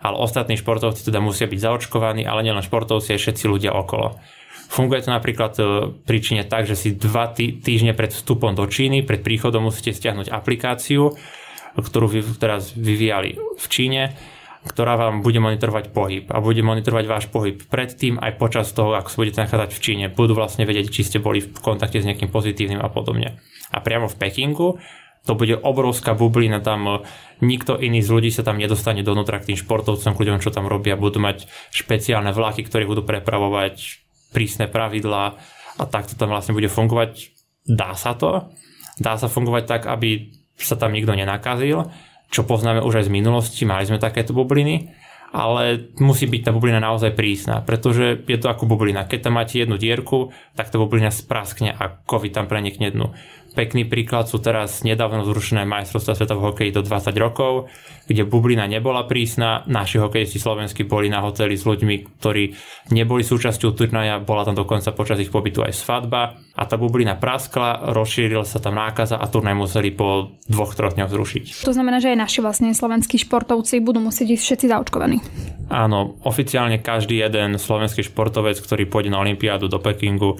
Ale 0.00 0.16
ostatní 0.16 0.56
športovci 0.56 1.04
teda 1.04 1.20
musia 1.20 1.44
byť 1.44 1.60
zaočkovaní, 1.60 2.24
ale 2.24 2.40
nielen 2.40 2.64
športovci, 2.64 3.12
aj 3.12 3.20
všetci 3.20 3.44
ľudia 3.44 3.76
okolo. 3.76 4.16
Funguje 4.70 5.02
to 5.02 5.10
napríklad 5.10 5.52
e, 5.58 5.62
pri 6.06 6.18
Číne 6.22 6.46
tak, 6.46 6.70
že 6.70 6.78
si 6.78 6.94
dva 6.94 7.26
týždne 7.34 7.90
pred 7.90 8.14
vstupom 8.14 8.54
do 8.54 8.62
Číny, 8.70 9.02
pred 9.02 9.18
príchodom 9.18 9.66
musíte 9.66 9.90
stiahnuť 9.90 10.30
aplikáciu, 10.30 11.18
ktorú 11.74 12.06
vy, 12.06 12.22
teraz 12.38 12.70
vyvíjali 12.78 13.34
v 13.34 13.66
Číne, 13.66 14.14
ktorá 14.62 14.94
vám 14.94 15.26
bude 15.26 15.42
monitorovať 15.42 15.90
pohyb 15.90 16.30
a 16.30 16.38
bude 16.38 16.62
monitorovať 16.62 17.04
váš 17.10 17.26
pohyb 17.26 17.58
predtým 17.66 18.22
aj 18.22 18.38
počas 18.38 18.70
toho, 18.70 18.94
ako 18.94 19.10
sa 19.10 19.18
budete 19.18 19.42
nachádzať 19.42 19.70
v 19.74 19.82
Číne. 19.82 20.04
Budú 20.06 20.38
vlastne 20.38 20.62
vedieť, 20.62 20.86
či 20.94 21.02
ste 21.02 21.18
boli 21.18 21.42
v 21.42 21.58
kontakte 21.58 21.98
s 21.98 22.06
nejakým 22.06 22.30
pozitívnym 22.30 22.78
a 22.78 22.86
podobne. 22.86 23.42
A 23.74 23.82
priamo 23.82 24.06
v 24.06 24.18
Pekingu 24.22 24.78
to 25.26 25.36
bude 25.36 25.52
obrovská 25.52 26.16
bublina, 26.16 26.64
tam 26.64 26.80
e, 26.86 26.94
nikto 27.44 27.76
iný 27.76 28.00
z 28.00 28.08
ľudí 28.08 28.30
sa 28.32 28.46
tam 28.46 28.56
nedostane 28.56 29.04
donútra 29.04 29.42
k 29.42 29.52
tým 29.52 29.58
športovcom, 29.60 30.14
k 30.16 30.20
ľuďom, 30.22 30.38
čo 30.40 30.54
tam 30.54 30.64
robia, 30.70 30.96
budú 30.96 31.20
mať 31.20 31.44
špeciálne 31.74 32.32
vlaky, 32.32 32.64
ktoré 32.64 32.88
budú 32.88 33.04
prepravovať 33.04 34.00
prísne 34.30 34.66
pravidlá 34.70 35.24
a 35.78 35.82
takto 35.86 36.14
tam 36.14 36.32
vlastne 36.32 36.54
bude 36.56 36.70
fungovať. 36.70 37.34
Dá 37.66 37.94
sa 37.94 38.16
to? 38.16 38.50
Dá 39.00 39.16
sa 39.16 39.30
fungovať 39.30 39.64
tak, 39.66 39.82
aby 39.86 40.32
sa 40.60 40.76
tam 40.76 40.92
nikto 40.92 41.16
nenakazil, 41.16 41.88
čo 42.30 42.46
poznáme 42.46 42.84
už 42.84 43.00
aj 43.00 43.08
z 43.08 43.14
minulosti, 43.14 43.62
mali 43.64 43.88
sme 43.88 43.98
takéto 43.98 44.30
bubliny, 44.36 44.92
ale 45.30 45.94
musí 46.02 46.26
byť 46.26 46.42
tá 46.46 46.50
bublina 46.50 46.82
naozaj 46.82 47.14
prísna, 47.14 47.62
pretože 47.62 48.22
je 48.26 48.38
to 48.38 48.50
ako 48.50 48.66
bublina. 48.66 49.06
Keď 49.06 49.30
tam 49.30 49.38
máte 49.38 49.62
jednu 49.62 49.78
dierku, 49.78 50.34
tak 50.58 50.70
tá 50.70 50.76
bublina 50.78 51.14
spraskne 51.14 51.74
a 51.74 52.02
COVID 52.02 52.34
tam 52.34 52.46
prenikne 52.50 52.90
dnu. 52.90 53.14
Pekný 53.50 53.86
príklad 53.90 54.30
sú 54.30 54.38
teraz 54.38 54.86
nedávno 54.86 55.26
zrušené 55.26 55.66
majstrovstvá 55.66 56.14
sveta 56.14 56.38
v 56.38 56.44
hokeji 56.50 56.70
do 56.70 56.86
20 56.86 57.10
rokov, 57.18 57.66
kde 58.06 58.22
bublina 58.22 58.66
nebola 58.70 59.06
prísna, 59.06 59.66
naši 59.66 59.98
hokejisti 59.98 60.38
slovenskí 60.38 60.86
boli 60.86 61.10
na 61.10 61.18
hoteli 61.22 61.58
s 61.58 61.66
ľuďmi, 61.66 62.18
ktorí 62.18 62.44
neboli 62.94 63.26
súčasťou 63.26 63.74
turnaja, 63.74 64.22
bola 64.22 64.46
tam 64.46 64.54
dokonca 64.54 64.94
počas 64.94 65.18
ich 65.18 65.34
pobytu 65.34 65.66
aj 65.66 65.74
svadba 65.74 66.38
a 66.54 66.62
tá 66.66 66.78
bublina 66.78 67.18
praskla, 67.18 67.90
rozšírila 67.90 68.46
sa 68.46 68.62
tam 68.62 68.78
nákaza 68.78 69.18
a 69.18 69.26
turnaj 69.26 69.58
museli 69.58 69.90
po 69.90 70.38
dvoch, 70.46 70.74
troch 70.78 70.94
dňoch 70.94 71.10
zrušiť. 71.10 71.44
To 71.66 71.74
znamená, 71.74 71.98
že 71.98 72.14
aj 72.14 72.18
naši 72.18 72.38
vlastne 72.42 72.70
slovenskí 72.70 73.18
športovci 73.18 73.82
budú 73.82 73.98
musieť 73.98 74.38
ísť 74.38 74.44
všetci 74.46 74.66
zaočkovaní. 74.70 75.18
Áno, 75.70 76.18
oficiálne 76.26 76.82
každý 76.82 77.22
jeden 77.22 77.58
slovenský 77.58 78.02
športovec, 78.02 78.58
ktorý 78.58 78.90
pôjde 78.90 79.14
na 79.14 79.22
Olympiádu 79.22 79.70
do 79.70 79.78
Pekingu, 79.78 80.38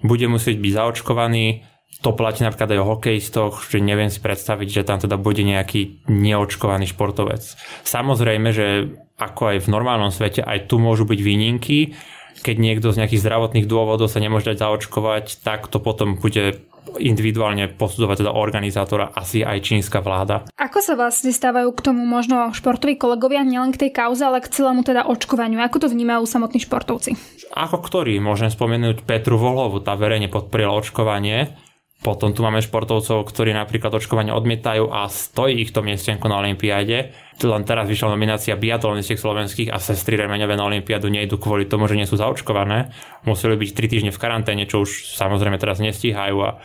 bude 0.00 0.24
musieť 0.32 0.56
byť 0.56 0.72
zaočkovaný 0.72 1.69
to 2.00 2.16
platí 2.16 2.40
napríklad 2.40 2.72
aj 2.72 2.80
o 2.80 2.90
hokejistoch, 2.96 3.54
že 3.68 3.78
neviem 3.80 4.08
si 4.08 4.24
predstaviť, 4.24 4.68
že 4.80 4.86
tam 4.88 4.98
teda 5.00 5.20
bude 5.20 5.44
nejaký 5.44 6.08
neočkovaný 6.08 6.88
športovec. 6.88 7.44
Samozrejme, 7.84 8.48
že 8.56 8.96
ako 9.20 9.56
aj 9.56 9.58
v 9.68 9.68
normálnom 9.68 10.08
svete, 10.08 10.40
aj 10.40 10.64
tu 10.64 10.80
môžu 10.80 11.04
byť 11.04 11.20
výnimky. 11.20 11.92
Keď 12.40 12.56
niekto 12.56 12.88
z 12.88 13.04
nejakých 13.04 13.20
zdravotných 13.20 13.68
dôvodov 13.68 14.08
sa 14.08 14.16
nemôže 14.16 14.48
dať 14.48 14.64
zaočkovať, 14.64 15.44
tak 15.44 15.68
to 15.68 15.76
potom 15.76 16.16
bude 16.16 16.64
individuálne 16.96 17.68
posudzovať 17.68 18.24
teda 18.24 18.32
organizátora, 18.32 19.12
asi 19.12 19.44
aj 19.44 19.60
čínska 19.60 20.00
vláda. 20.00 20.48
Ako 20.56 20.80
sa 20.80 20.96
vlastne 20.96 21.30
stávajú 21.30 21.70
k 21.76 21.84
tomu 21.92 22.02
možno 22.08 22.50
športoví 22.56 22.96
kolegovia, 22.96 23.44
nielen 23.44 23.70
k 23.76 23.86
tej 23.86 23.90
kauze, 23.92 24.24
ale 24.24 24.40
k 24.40 24.48
celému 24.48 24.80
teda 24.80 25.04
očkovaniu? 25.04 25.60
Ako 25.60 25.84
to 25.84 25.92
vnímajú 25.92 26.24
samotní 26.24 26.64
športovci? 26.64 27.14
Ako 27.52 27.84
ktorý? 27.84 28.16
Môžem 28.18 28.48
spomenúť 28.48 29.04
Petru 29.04 29.36
Volhovu, 29.36 29.84
tá 29.84 29.92
verejne 29.94 30.32
podporila 30.32 30.72
očkovanie 30.72 31.52
potom 32.00 32.32
tu 32.32 32.40
máme 32.40 32.64
športovcov, 32.64 33.28
ktorí 33.28 33.52
napríklad 33.52 33.92
očkovanie 33.92 34.32
odmietajú 34.32 34.88
a 34.88 35.04
stojí 35.12 35.60
ich 35.60 35.68
to 35.68 35.84
miestenko 35.84 36.32
na 36.32 36.40
Olympiáde. 36.40 37.12
Len 37.40 37.62
teraz 37.68 37.88
vyšla 37.92 38.16
nominácia 38.16 38.56
biatlonistiek 38.56 39.20
slovenských 39.20 39.68
a 39.68 39.76
sestry 39.76 40.16
remeňové 40.16 40.56
na 40.56 40.64
Olympiádu 40.64 41.12
nejdu 41.12 41.36
kvôli 41.36 41.68
tomu, 41.68 41.84
že 41.92 42.00
nie 42.00 42.08
sú 42.08 42.16
zaočkované. 42.16 42.88
Museli 43.28 43.56
byť 43.60 43.70
3 43.76 43.92
týždne 43.92 44.12
v 44.16 44.20
karanténe, 44.20 44.64
čo 44.64 44.80
už 44.80 45.12
samozrejme 45.12 45.60
teraz 45.60 45.76
nestíhajú 45.76 46.36
a 46.40 46.56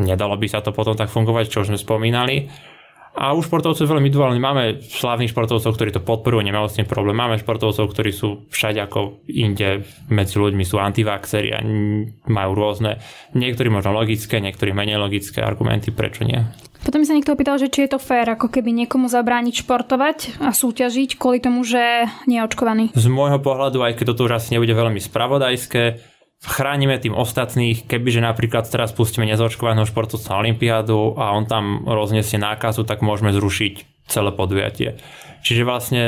nedalo 0.00 0.40
by 0.40 0.48
sa 0.48 0.64
to 0.64 0.72
potom 0.72 0.96
tak 0.96 1.12
fungovať, 1.12 1.52
čo 1.52 1.60
už 1.60 1.76
sme 1.76 1.78
spomínali. 1.80 2.48
A 3.10 3.34
u 3.34 3.42
športovcov 3.42 3.84
veľmi 3.84 4.06
individuálne. 4.06 4.38
Máme 4.38 4.80
slavných 4.80 5.34
športovcov, 5.34 5.74
ktorí 5.74 5.90
to 5.90 6.00
podporujú, 6.00 6.46
nemajú 6.46 6.66
s 6.70 6.78
tým 6.78 6.86
problém. 6.86 7.18
Máme 7.18 7.42
športovcov, 7.42 7.90
ktorí 7.90 8.14
sú 8.14 8.46
všade 8.48 8.78
ako 8.86 9.26
inde 9.26 9.82
medzi 10.08 10.38
ľuďmi, 10.38 10.62
sú 10.62 10.78
antivaxeri 10.78 11.50
a 11.50 11.58
majú 12.30 12.50
rôzne, 12.54 13.02
niektorí 13.34 13.68
možno 13.68 13.92
logické, 13.92 14.38
niektorí 14.38 14.70
menej 14.70 15.02
logické 15.02 15.42
argumenty, 15.42 15.90
prečo 15.90 16.22
nie. 16.22 16.38
Potom 16.80 17.04
sa 17.04 17.12
niekto 17.12 17.36
opýtal, 17.36 17.60
že 17.60 17.68
či 17.68 17.84
je 17.84 17.92
to 17.92 18.00
fér, 18.00 18.24
ako 18.40 18.48
keby 18.48 18.72
niekomu 18.72 19.04
zabrániť 19.12 19.68
športovať 19.68 20.40
a 20.40 20.48
súťažiť 20.48 21.20
kvôli 21.20 21.36
tomu, 21.36 21.60
že 21.60 22.08
nie 22.24 22.40
je 22.40 22.46
očkovaný. 22.48 22.84
Z 22.96 23.06
môjho 23.12 23.36
pohľadu, 23.36 23.84
aj 23.84 24.00
keď 24.00 24.16
toto 24.16 24.24
už 24.24 24.40
asi 24.40 24.56
nebude 24.56 24.72
veľmi 24.72 24.96
spravodajské, 24.96 26.00
chránime 26.40 26.96
tým 26.96 27.12
ostatných, 27.12 27.84
kebyže 27.84 28.24
napríklad 28.24 28.64
teraz 28.68 28.96
pustíme 28.96 29.28
nezaočkovaného 29.28 29.84
športovca 29.84 30.36
na 30.36 30.40
Olympiádu 30.40 31.14
a 31.20 31.36
on 31.36 31.44
tam 31.44 31.84
rozniesie 31.84 32.40
nákazu, 32.40 32.88
tak 32.88 33.04
môžeme 33.04 33.32
zrušiť 33.36 34.04
celé 34.08 34.30
podujatie. 34.32 34.96
Čiže 35.44 35.62
vlastne 35.68 36.02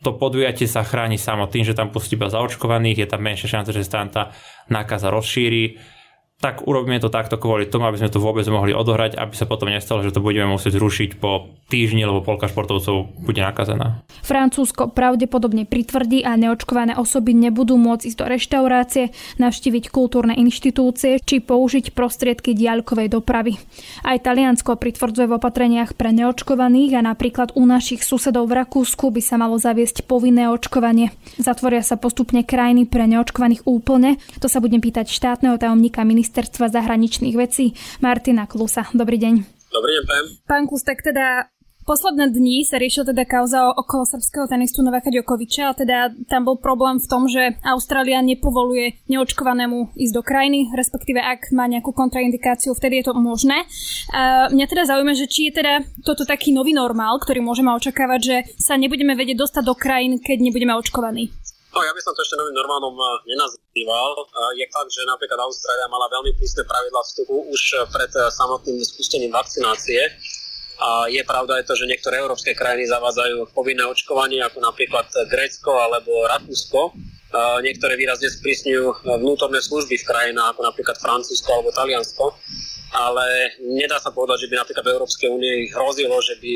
to 0.00 0.14
podujatie 0.14 0.64
sa 0.64 0.86
chráni 0.86 1.20
samo 1.20 1.50
tým, 1.50 1.66
že 1.68 1.76
tam 1.76 1.92
pustí 1.92 2.16
iba 2.16 2.32
zaočkovaných, 2.32 3.04
je 3.04 3.08
tam 3.10 3.20
menšia 3.20 3.48
šanca, 3.50 3.70
že 3.74 3.84
sa 3.84 4.04
tam 4.04 4.08
tá 4.08 4.22
nákaza 4.72 5.12
rozšíri 5.12 5.76
tak 6.38 6.62
urobíme 6.70 7.02
to 7.02 7.10
takto 7.10 7.34
kvôli 7.34 7.66
tomu, 7.66 7.90
aby 7.90 7.98
sme 7.98 8.14
to 8.14 8.22
vôbec 8.22 8.46
mohli 8.46 8.70
odohrať, 8.70 9.18
aby 9.18 9.34
sa 9.34 9.50
potom 9.50 9.74
nestalo, 9.74 10.06
že 10.06 10.14
to 10.14 10.22
budeme 10.22 10.46
musieť 10.46 10.78
zrušiť 10.78 11.10
po 11.18 11.50
týždni, 11.66 12.06
lebo 12.06 12.22
polka 12.22 12.46
športovcov 12.46 13.10
bude 13.26 13.42
nakazená. 13.42 14.06
Francúzsko 14.22 14.94
pravdepodobne 14.94 15.66
pritvrdí 15.66 16.22
a 16.22 16.38
neočkované 16.38 16.94
osoby 16.94 17.34
nebudú 17.34 17.74
môcť 17.74 18.06
ísť 18.06 18.18
do 18.22 18.26
reštaurácie, 18.30 19.04
navštíviť 19.42 19.90
kultúrne 19.90 20.38
inštitúcie 20.38 21.18
či 21.18 21.42
použiť 21.42 21.90
prostriedky 21.90 22.54
diaľkovej 22.54 23.18
dopravy. 23.18 23.58
Aj 24.06 24.22
Taliansko 24.22 24.78
pritvrdzuje 24.78 25.26
v 25.26 25.36
opatreniach 25.42 25.98
pre 25.98 26.14
neočkovaných 26.14 27.02
a 27.02 27.04
napríklad 27.04 27.58
u 27.58 27.66
našich 27.66 28.06
susedov 28.06 28.46
v 28.46 28.62
Rakúsku 28.62 29.10
by 29.10 29.18
sa 29.18 29.42
malo 29.42 29.58
zaviesť 29.58 30.06
povinné 30.06 30.46
očkovanie. 30.54 31.10
Zatvoria 31.34 31.82
sa 31.82 31.98
postupne 31.98 32.46
krajiny 32.46 32.86
pre 32.86 33.10
neočkovaných 33.10 33.66
úplne. 33.66 34.22
To 34.38 34.46
sa 34.46 34.62
budem 34.62 34.78
pýtať 34.78 35.10
štátneho 35.10 35.58
tajomníka 35.58 36.06
ministra 36.06 36.27
ministerstva 36.28 36.68
zahraničných 36.68 37.32
vecí 37.40 37.72
Martina 38.04 38.44
Klusa. 38.44 38.84
Dobrý 38.92 39.16
deň. 39.16 39.34
Dobrý 39.72 39.90
deň, 39.96 40.04
pán. 40.04 40.24
Pán 40.44 40.64
Klus, 40.68 40.84
tak 40.84 41.00
teda 41.00 41.48
posledné 41.88 42.28
dni 42.36 42.68
sa 42.68 42.76
riešil 42.76 43.08
teda 43.08 43.24
kauza 43.24 43.72
okolo 43.72 44.04
srbského 44.04 44.44
tenistu 44.44 44.84
Novaka 44.84 45.08
Djokoviča, 45.08 45.72
a 45.72 45.76
teda 45.76 46.12
tam 46.28 46.44
bol 46.44 46.60
problém 46.60 47.00
v 47.00 47.08
tom, 47.08 47.32
že 47.32 47.56
Austrália 47.64 48.20
nepovoluje 48.20 49.00
neočkovanému 49.08 49.96
ísť 49.96 50.12
do 50.12 50.20
krajiny, 50.20 50.68
respektíve 50.76 51.16
ak 51.16 51.48
má 51.56 51.64
nejakú 51.64 51.96
kontraindikáciu, 51.96 52.76
vtedy 52.76 53.00
je 53.00 53.08
to 53.08 53.16
možné. 53.16 53.64
A 54.12 54.52
mňa 54.52 54.66
teda 54.68 54.84
zaujíma, 54.84 55.16
že 55.16 55.32
či 55.32 55.48
je 55.48 55.64
teda 55.64 55.80
toto 56.04 56.28
taký 56.28 56.52
nový 56.52 56.76
normál, 56.76 57.16
ktorý 57.16 57.40
môžeme 57.40 57.72
očakávať, 57.72 58.20
že 58.20 58.36
sa 58.60 58.76
nebudeme 58.76 59.16
vedieť 59.16 59.48
dostať 59.48 59.64
do 59.64 59.72
krajín, 59.72 60.20
keď 60.20 60.44
nebudeme 60.44 60.76
očkovaní. 60.76 61.32
No 61.78 61.86
ja 61.86 61.94
by 61.94 62.02
som 62.02 62.10
to 62.10 62.26
ešte 62.26 62.34
novým 62.34 62.58
normálnom 62.58 62.90
eh, 62.90 63.06
nenazýval. 63.30 64.10
Eh, 64.18 64.58
je 64.58 64.66
fakt, 64.66 64.90
že 64.90 65.06
napríklad 65.06 65.38
Austrália 65.38 65.86
mala 65.86 66.10
veľmi 66.10 66.34
prísne 66.34 66.66
pravidla 66.66 67.06
vstupu 67.06 67.46
už 67.54 67.62
eh, 67.78 67.86
pred 67.94 68.10
samotným 68.10 68.82
spustením 68.82 69.30
vakcinácie. 69.30 70.02
A 70.82 71.06
je 71.06 71.22
pravda 71.22 71.62
aj 71.62 71.70
to, 71.70 71.78
že 71.78 71.86
niektoré 71.86 72.18
európske 72.18 72.50
krajiny 72.50 72.90
zavádzajú 72.90 73.54
povinné 73.54 73.86
očkovanie, 73.86 74.42
ako 74.42 74.58
napríklad 74.58 75.06
Grécko 75.30 75.74
alebo 75.74 76.26
Rakúsko. 76.26 76.94
Niektoré 77.66 77.98
výrazne 77.98 78.30
sprísňujú 78.30 79.02
vnútorné 79.02 79.58
služby 79.58 79.98
v 79.98 80.06
krajinách, 80.06 80.54
ako 80.54 80.62
napríklad 80.70 80.94
Francúzsko 81.02 81.50
alebo 81.50 81.74
Taliansko. 81.74 82.30
Ale 82.94 83.58
nedá 83.58 83.98
sa 83.98 84.14
povedať, 84.14 84.46
že 84.46 84.54
by 84.54 84.62
napríklad 84.62 84.86
v 84.86 84.92
Európskej 84.94 85.28
únii 85.34 85.56
hrozilo, 85.74 86.14
že 86.22 86.38
by 86.38 86.54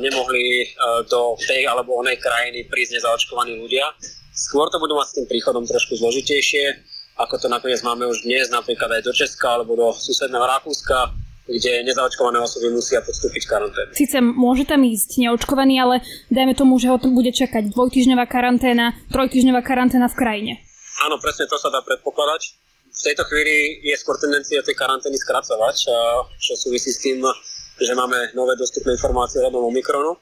nemohli 0.00 0.72
do 1.12 1.36
tej 1.44 1.68
alebo 1.68 2.00
onej 2.00 2.16
krajiny 2.24 2.64
prísť 2.64 2.96
nezaočkovaní 2.96 3.60
ľudia. 3.60 3.92
Skôr 4.34 4.66
to 4.66 4.82
budú 4.82 4.98
mať 4.98 5.06
s 5.08 5.16
tým 5.22 5.26
príchodom 5.30 5.62
trošku 5.62 5.94
zložitejšie, 5.94 6.74
ako 7.22 7.38
to 7.38 7.46
nakoniec 7.46 7.78
máme 7.86 8.10
už 8.10 8.26
dnes 8.26 8.50
napríklad 8.50 8.90
aj 8.98 9.06
do 9.06 9.14
Česka 9.14 9.62
alebo 9.62 9.78
do 9.78 9.94
susedného 9.94 10.42
Rakúska, 10.42 11.14
kde 11.46 11.86
nezaočkované 11.86 12.42
osoby 12.42 12.74
musia 12.74 12.98
podstúpiť 12.98 13.46
karanténu. 13.46 13.94
Sice 13.94 14.18
môže 14.18 14.66
tam 14.66 14.82
ísť 14.82 15.22
neočkovaný, 15.22 15.78
ale 15.78 15.94
dajme 16.34 16.58
tomu, 16.58 16.82
že 16.82 16.90
ho 16.90 16.98
to 16.98 17.14
bude 17.14 17.30
čakať 17.30 17.70
dvojtyžňová 17.70 18.26
karanténa, 18.26 18.98
trojtyžňová 19.14 19.62
karanténa 19.62 20.10
v 20.10 20.18
krajine. 20.18 20.52
Áno, 21.06 21.22
presne 21.22 21.46
to 21.46 21.54
sa 21.54 21.70
dá 21.70 21.78
predpokladať. 21.86 22.42
V 22.90 23.00
tejto 23.06 23.22
chvíli 23.30 23.86
je 23.86 23.94
skôr 23.94 24.18
tendencia 24.18 24.58
tej 24.66 24.74
karantény 24.74 25.14
skracovať, 25.14 25.76
čo 26.42 26.52
súvisí 26.58 26.90
s 26.90 26.98
tým, 26.98 27.22
že 27.78 27.92
máme 27.94 28.34
nové 28.34 28.58
dostupné 28.58 28.98
informácie 28.98 29.38
o 29.38 29.50
Omikronu 29.50 30.18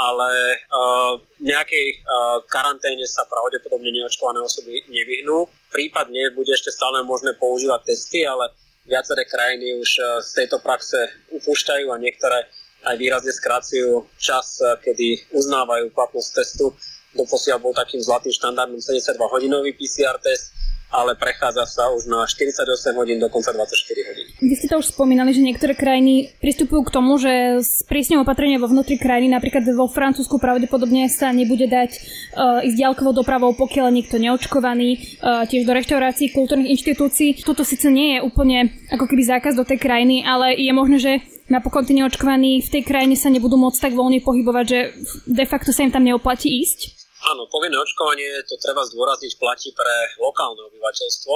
ale 0.00 0.32
uh, 0.72 1.20
nejakej 1.44 1.86
uh, 2.00 2.40
karanténe 2.48 3.04
sa 3.04 3.28
pravdepodobne 3.28 3.92
neočkované 3.92 4.40
osoby 4.40 4.80
nevyhnú. 4.88 5.44
Prípadne 5.68 6.32
bude 6.32 6.56
ešte 6.56 6.72
stále 6.72 7.04
možné 7.04 7.36
používať 7.36 7.92
testy, 7.92 8.24
ale 8.24 8.48
viaceré 8.88 9.28
krajiny 9.28 9.76
už 9.76 9.90
uh, 10.00 10.06
z 10.24 10.44
tejto 10.44 10.64
praxe 10.64 10.96
upúšťajú 11.36 11.92
a 11.92 12.00
niektoré 12.00 12.48
aj 12.80 12.96
výrazne 12.96 13.28
skracujú 13.28 14.08
čas, 14.16 14.56
uh, 14.64 14.80
kedy 14.80 15.36
uznávajú 15.36 15.92
platnosť 15.92 16.30
testu. 16.32 16.72
Doposiaľ 17.12 17.60
bol 17.60 17.76
takým 17.76 18.00
zlatým 18.00 18.32
štandardom 18.32 18.80
72-hodinový 18.80 19.76
PCR 19.76 20.16
test, 20.22 20.54
ale 20.90 21.14
prechádza 21.14 21.64
sa 21.70 21.88
už 21.94 22.10
na 22.10 22.26
48 22.26 22.66
hodín, 22.98 23.22
dokonca 23.22 23.54
24 23.54 24.10
hodín. 24.10 24.26
Vy 24.42 24.54
ste 24.58 24.66
to 24.66 24.82
už 24.82 24.90
spomínali, 24.90 25.30
že 25.30 25.40
niektoré 25.42 25.78
krajiny 25.78 26.34
pristupujú 26.42 26.82
k 26.86 26.94
tomu, 26.94 27.14
že 27.16 27.62
sprísňujú 27.62 28.26
opatrenia 28.26 28.58
vo 28.58 28.66
vnútri 28.66 28.98
krajiny, 28.98 29.30
napríklad 29.30 29.62
vo 29.70 29.86
Francúzsku 29.86 30.42
pravdepodobne 30.42 31.06
sa 31.06 31.30
nebude 31.30 31.70
dať 31.70 31.90
uh, 31.94 32.66
ísť 32.66 32.76
ďalkovou 32.76 33.14
dopravou, 33.14 33.54
pokiaľ 33.54 33.86
niekto 33.94 34.18
neočkovaný, 34.18 35.20
uh, 35.22 35.46
tiež 35.46 35.62
do 35.62 35.72
reštaurácií, 35.72 36.34
kultúrnych 36.34 36.74
inštitúcií. 36.74 37.38
Toto 37.46 37.62
síce 37.62 37.86
nie 37.88 38.18
je 38.18 38.26
úplne 38.26 38.74
ako 38.90 39.06
keby 39.06 39.22
zákaz 39.22 39.54
do 39.54 39.62
tej 39.62 39.78
krajiny, 39.78 40.26
ale 40.26 40.58
je 40.58 40.72
možné, 40.74 40.98
že 40.98 41.12
napokon 41.50 41.86
tí 41.86 41.94
neočkovaní 41.98 42.62
v 42.62 42.72
tej 42.72 42.82
krajine 42.86 43.14
sa 43.18 43.30
nebudú 43.30 43.58
môcť 43.58 43.90
tak 43.90 43.92
voľne 43.94 44.22
pohybovať, 44.22 44.64
že 44.66 44.78
de 45.26 45.44
facto 45.46 45.74
sa 45.74 45.82
im 45.86 45.94
tam 45.94 46.06
neoplatí 46.06 46.46
ísť? 46.46 46.99
Áno, 47.28 47.44
povinné 47.52 47.76
očkovanie, 47.76 48.40
to 48.48 48.56
treba 48.56 48.80
zdôrazniť, 48.88 49.36
platí 49.36 49.76
pre 49.76 50.16
lokálne 50.16 50.64
obyvateľstvo, 50.72 51.34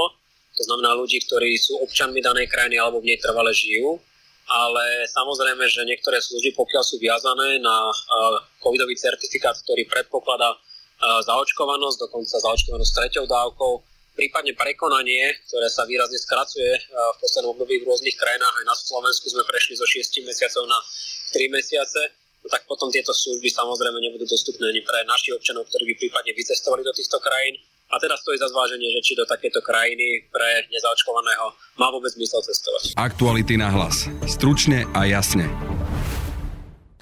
to 0.55 0.63
znamená 0.65 0.97
ľudí, 0.97 1.21
ktorí 1.29 1.59
sú 1.61 1.77
občanmi 1.85 2.25
danej 2.25 2.49
krajiny 2.49 2.81
alebo 2.81 3.05
v 3.05 3.13
nej 3.13 3.19
trvale 3.21 3.53
žijú. 3.53 4.01
Ale 4.45 5.09
samozrejme, 5.09 5.65
že 5.73 5.89
niektoré 5.89 6.21
služby, 6.21 6.53
pokiaľ 6.53 6.85
sú 6.85 7.01
viazané 7.01 7.57
na 7.65 7.89
covidový 8.61 8.93
certifikát, 8.93 9.57
ktorý 9.57 9.89
predpokladá 9.89 10.53
zaočkovanosť, 11.01 11.97
dokonca 12.05 12.37
zaočkovanosť 12.45 12.93
treťou 12.93 13.25
dávkou, 13.25 13.73
prípadne 14.13 14.53
prekonanie, 14.53 15.33
ktoré 15.49 15.73
sa 15.73 15.89
výrazne 15.89 16.21
skracuje 16.21 16.77
v 16.77 17.17
poslednom 17.25 17.57
období 17.57 17.81
v 17.81 17.89
rôznych 17.89 18.21
krajinách, 18.21 18.53
aj 18.61 18.67
na 18.69 18.77
Slovensku 18.77 19.33
sme 19.33 19.49
prešli 19.49 19.81
zo 19.81 19.89
6 19.89 20.29
mesiacov 20.29 20.69
na 20.69 20.77
3 21.33 21.49
mesiace, 21.49 22.01
no 22.45 22.49
tak 22.53 22.69
potom 22.69 22.93
tieto 22.93 23.17
služby 23.17 23.49
samozrejme 23.49 23.97
nebudú 23.97 24.29
dostupné 24.29 24.69
ani 24.69 24.85
pre 24.85 25.01
našich 25.09 25.33
občanov, 25.33 25.65
ktorí 25.73 25.89
by 25.89 25.95
prípadne 25.97 26.33
vycestovali 26.37 26.85
do 26.85 26.93
týchto 26.93 27.17
krajín. 27.25 27.57
A 27.93 28.01
teraz 28.01 28.21
stojí 28.25 28.37
za 28.41 28.49
zváženie, 28.49 28.91
že 28.97 29.01
či 29.05 29.13
do 29.17 29.25
takéto 29.25 29.61
krajiny 29.61 30.29
pre 30.29 30.67
nezaočkovaného 30.73 31.47
má 31.81 31.89
vôbec 31.93 32.13
zmysel 32.17 32.41
cestovať. 32.45 32.97
Aktuality 32.97 33.57
na 33.61 33.69
hlas. 33.73 34.09
Stručne 34.29 34.89
a 34.97 35.09
jasne. 35.09 35.47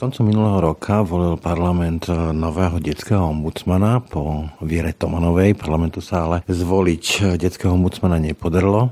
Koncom 0.02 0.26
minulého 0.26 0.58
roka 0.58 1.06
volil 1.06 1.38
parlament 1.38 2.10
nového 2.34 2.82
detského 2.82 3.22
ombudsmana 3.30 4.02
po 4.02 4.50
Viere 4.58 4.90
Tomanovej. 4.90 5.54
Parlamentu 5.54 6.02
sa 6.02 6.26
ale 6.26 6.42
zvoliť 6.50 7.38
detského 7.38 7.70
ombudsmana 7.70 8.18
nepodarilo. 8.18 8.90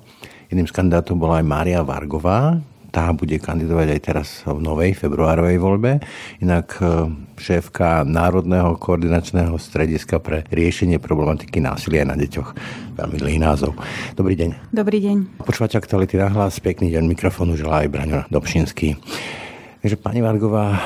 Jedným 0.55 0.71
z 0.71 0.75
kandidátov 0.75 1.19
bola 1.19 1.43
aj 1.43 1.47
Mária 1.51 1.83
Vargová, 1.83 2.63
tá 2.91 3.15
bude 3.15 3.39
kandidovať 3.39 3.89
aj 3.95 4.01
teraz 4.03 4.29
v 4.43 4.59
novej 4.59 4.99
februárovej 4.99 5.57
voľbe. 5.63 6.03
Inak 6.43 6.77
e, 6.83 7.07
šéfka 7.39 8.03
Národného 8.03 8.75
koordinačného 8.77 9.55
strediska 9.57 10.19
pre 10.19 10.43
riešenie 10.51 10.99
problematiky 10.99 11.63
násilia 11.63 12.03
na 12.03 12.19
deťoch. 12.19 12.51
Veľmi 12.99 13.17
dlhý 13.17 13.39
názov. 13.39 13.79
Dobrý 14.19 14.35
deň. 14.35 14.75
Dobrý 14.75 14.99
deň. 15.01 15.47
Počúvate 15.47 15.79
aktuality 15.79 16.19
na 16.19 16.29
hlas. 16.35 16.59
Pekný 16.59 16.91
deň 16.91 17.07
mikrofónu 17.07 17.55
želá 17.55 17.87
aj 17.87 17.89
Braňo 17.89 18.21
Dobšinský. 18.29 18.99
Takže 19.81 19.97
pani 19.97 20.21
Vargová, 20.21 20.77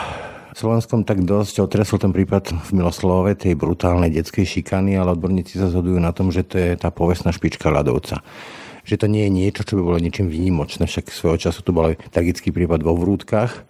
v 0.54 0.62
Slovenskom 0.62 1.02
tak 1.02 1.26
dosť 1.26 1.66
otresol 1.66 1.98
ten 1.98 2.14
prípad 2.14 2.54
v 2.54 2.70
Miloslove, 2.78 3.34
tej 3.34 3.58
brutálnej 3.58 4.14
detskej 4.14 4.46
šikany, 4.46 4.94
ale 4.94 5.18
odborníci 5.18 5.58
sa 5.58 5.66
zhodujú 5.66 5.98
na 5.98 6.14
tom, 6.14 6.30
že 6.30 6.46
to 6.46 6.62
je 6.62 6.78
tá 6.78 6.94
povestná 6.94 7.34
špička 7.34 7.74
ľadovca 7.74 8.22
že 8.84 9.00
to 9.00 9.08
nie 9.08 9.26
je 9.26 9.32
niečo, 9.32 9.64
čo 9.64 9.80
by 9.80 9.82
bolo 9.82 9.98
ničím 9.98 10.28
výnimočné. 10.28 10.84
Však 10.84 11.10
svojho 11.10 11.40
času 11.40 11.60
tu 11.64 11.72
bol 11.72 11.96
tragický 12.12 12.52
prípad 12.52 12.84
vo 12.84 12.94
Vrútkach, 12.94 13.64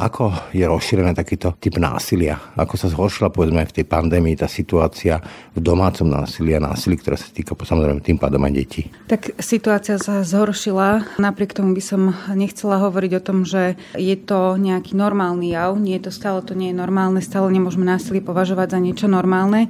ako 0.00 0.32
je 0.56 0.64
rozšírený 0.64 1.12
takýto 1.12 1.52
typ 1.60 1.76
násilia? 1.76 2.40
Ako 2.56 2.80
sa 2.80 2.88
zhoršila 2.88 3.28
povedzme 3.28 3.68
v 3.68 3.76
tej 3.76 3.84
pandémii 3.84 4.32
tá 4.32 4.48
situácia 4.48 5.20
v 5.52 5.60
domácom 5.60 6.08
násilí 6.08 6.56
a 6.56 6.64
násilí, 6.64 6.96
ktoré 6.96 7.20
sa 7.20 7.28
týka 7.28 7.52
samozrejme 7.52 8.00
tým 8.00 8.16
pádom 8.16 8.40
aj 8.48 8.52
detí? 8.56 8.88
Tak 9.12 9.36
situácia 9.36 10.00
sa 10.00 10.24
zhoršila. 10.24 11.20
Napriek 11.20 11.52
tomu 11.52 11.76
by 11.76 11.82
som 11.84 12.16
nechcela 12.32 12.80
hovoriť 12.80 13.12
o 13.20 13.24
tom, 13.24 13.44
že 13.44 13.76
je 13.92 14.16
to 14.16 14.56
nejaký 14.56 14.96
normálny 14.96 15.52
jav. 15.52 15.76
Nie 15.76 16.00
je 16.00 16.08
to 16.08 16.12
stále, 16.16 16.40
to 16.40 16.56
nie 16.56 16.72
je 16.72 16.80
normálne. 16.80 17.20
Stále 17.20 17.52
nemôžeme 17.52 17.84
násilie 17.84 18.24
považovať 18.24 18.72
za 18.72 18.78
niečo 18.80 19.04
normálne. 19.04 19.68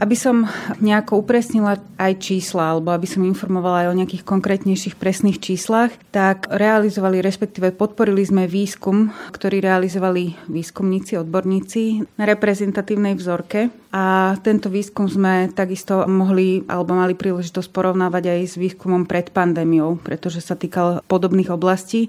Aby 0.00 0.16
som 0.16 0.48
nejako 0.80 1.20
upresnila 1.20 1.76
aj 2.00 2.24
čísla, 2.24 2.72
alebo 2.72 2.88
aby 2.88 3.04
som 3.04 3.20
informovala 3.20 3.84
aj 3.84 3.88
o 3.92 3.98
nejakých 4.00 4.24
konkrétnejších 4.24 4.96
presných 4.96 5.44
číslach, 5.44 5.92
tak 6.08 6.48
realizovali, 6.48 7.20
respektíve 7.20 7.76
podporili 7.76 8.24
sme 8.24 8.48
výskum, 8.48 9.12
ktorý 9.28 9.60
realizovali 9.60 10.40
výskumníci, 10.48 11.20
odborníci 11.20 12.16
na 12.16 12.24
reprezentatívnej 12.24 13.12
vzorke. 13.12 13.68
A 13.90 14.38
tento 14.46 14.70
výskum 14.70 15.10
sme 15.10 15.50
takisto 15.50 16.06
mohli, 16.06 16.62
alebo 16.70 16.94
mali 16.94 17.18
príležitosť 17.18 17.74
porovnávať 17.74 18.38
aj 18.38 18.40
s 18.46 18.54
výskumom 18.54 19.02
pred 19.02 19.34
pandémiou, 19.34 19.98
pretože 19.98 20.38
sa 20.38 20.54
týkal 20.54 21.02
podobných 21.10 21.50
oblastí 21.50 22.06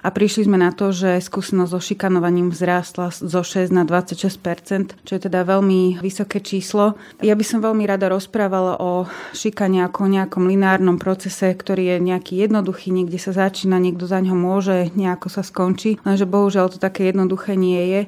a 0.00 0.08
prišli 0.08 0.46
sme 0.46 0.56
na 0.56 0.70
to, 0.70 0.94
že 0.94 1.20
skúsenosť 1.20 1.70
so 1.74 1.80
šikanovaním 1.82 2.48
vzrástla 2.54 3.12
zo 3.12 3.42
6 3.42 3.74
na 3.74 3.82
26% 3.84 5.04
čo 5.04 5.12
je 5.16 5.20
teda 5.20 5.42
veľmi 5.44 5.98
vysoké 5.98 6.40
číslo. 6.40 6.94
Ja 7.20 7.34
by 7.34 7.44
som 7.44 7.60
veľmi 7.60 7.84
rada 7.84 8.08
rozprávala 8.08 8.78
o 8.78 9.04
šikane 9.34 9.84
ako 9.84 10.06
o 10.06 10.12
nejakom 10.12 10.44
lineárnom 10.46 10.96
procese, 10.96 11.50
ktorý 11.50 11.96
je 11.96 11.96
nejaký 12.08 12.40
jednoduchý, 12.40 12.94
niekde 12.94 13.18
sa 13.18 13.34
začína, 13.34 13.82
niekto 13.82 14.06
za 14.06 14.22
ňo 14.22 14.32
môže, 14.32 14.94
nejako 14.94 15.28
sa 15.28 15.42
skončí, 15.42 15.98
lenže 16.06 16.24
bohužiaľ 16.24 16.72
to 16.72 16.78
také 16.78 17.10
jednoduché 17.10 17.58
nie 17.58 17.82
je. 17.90 18.02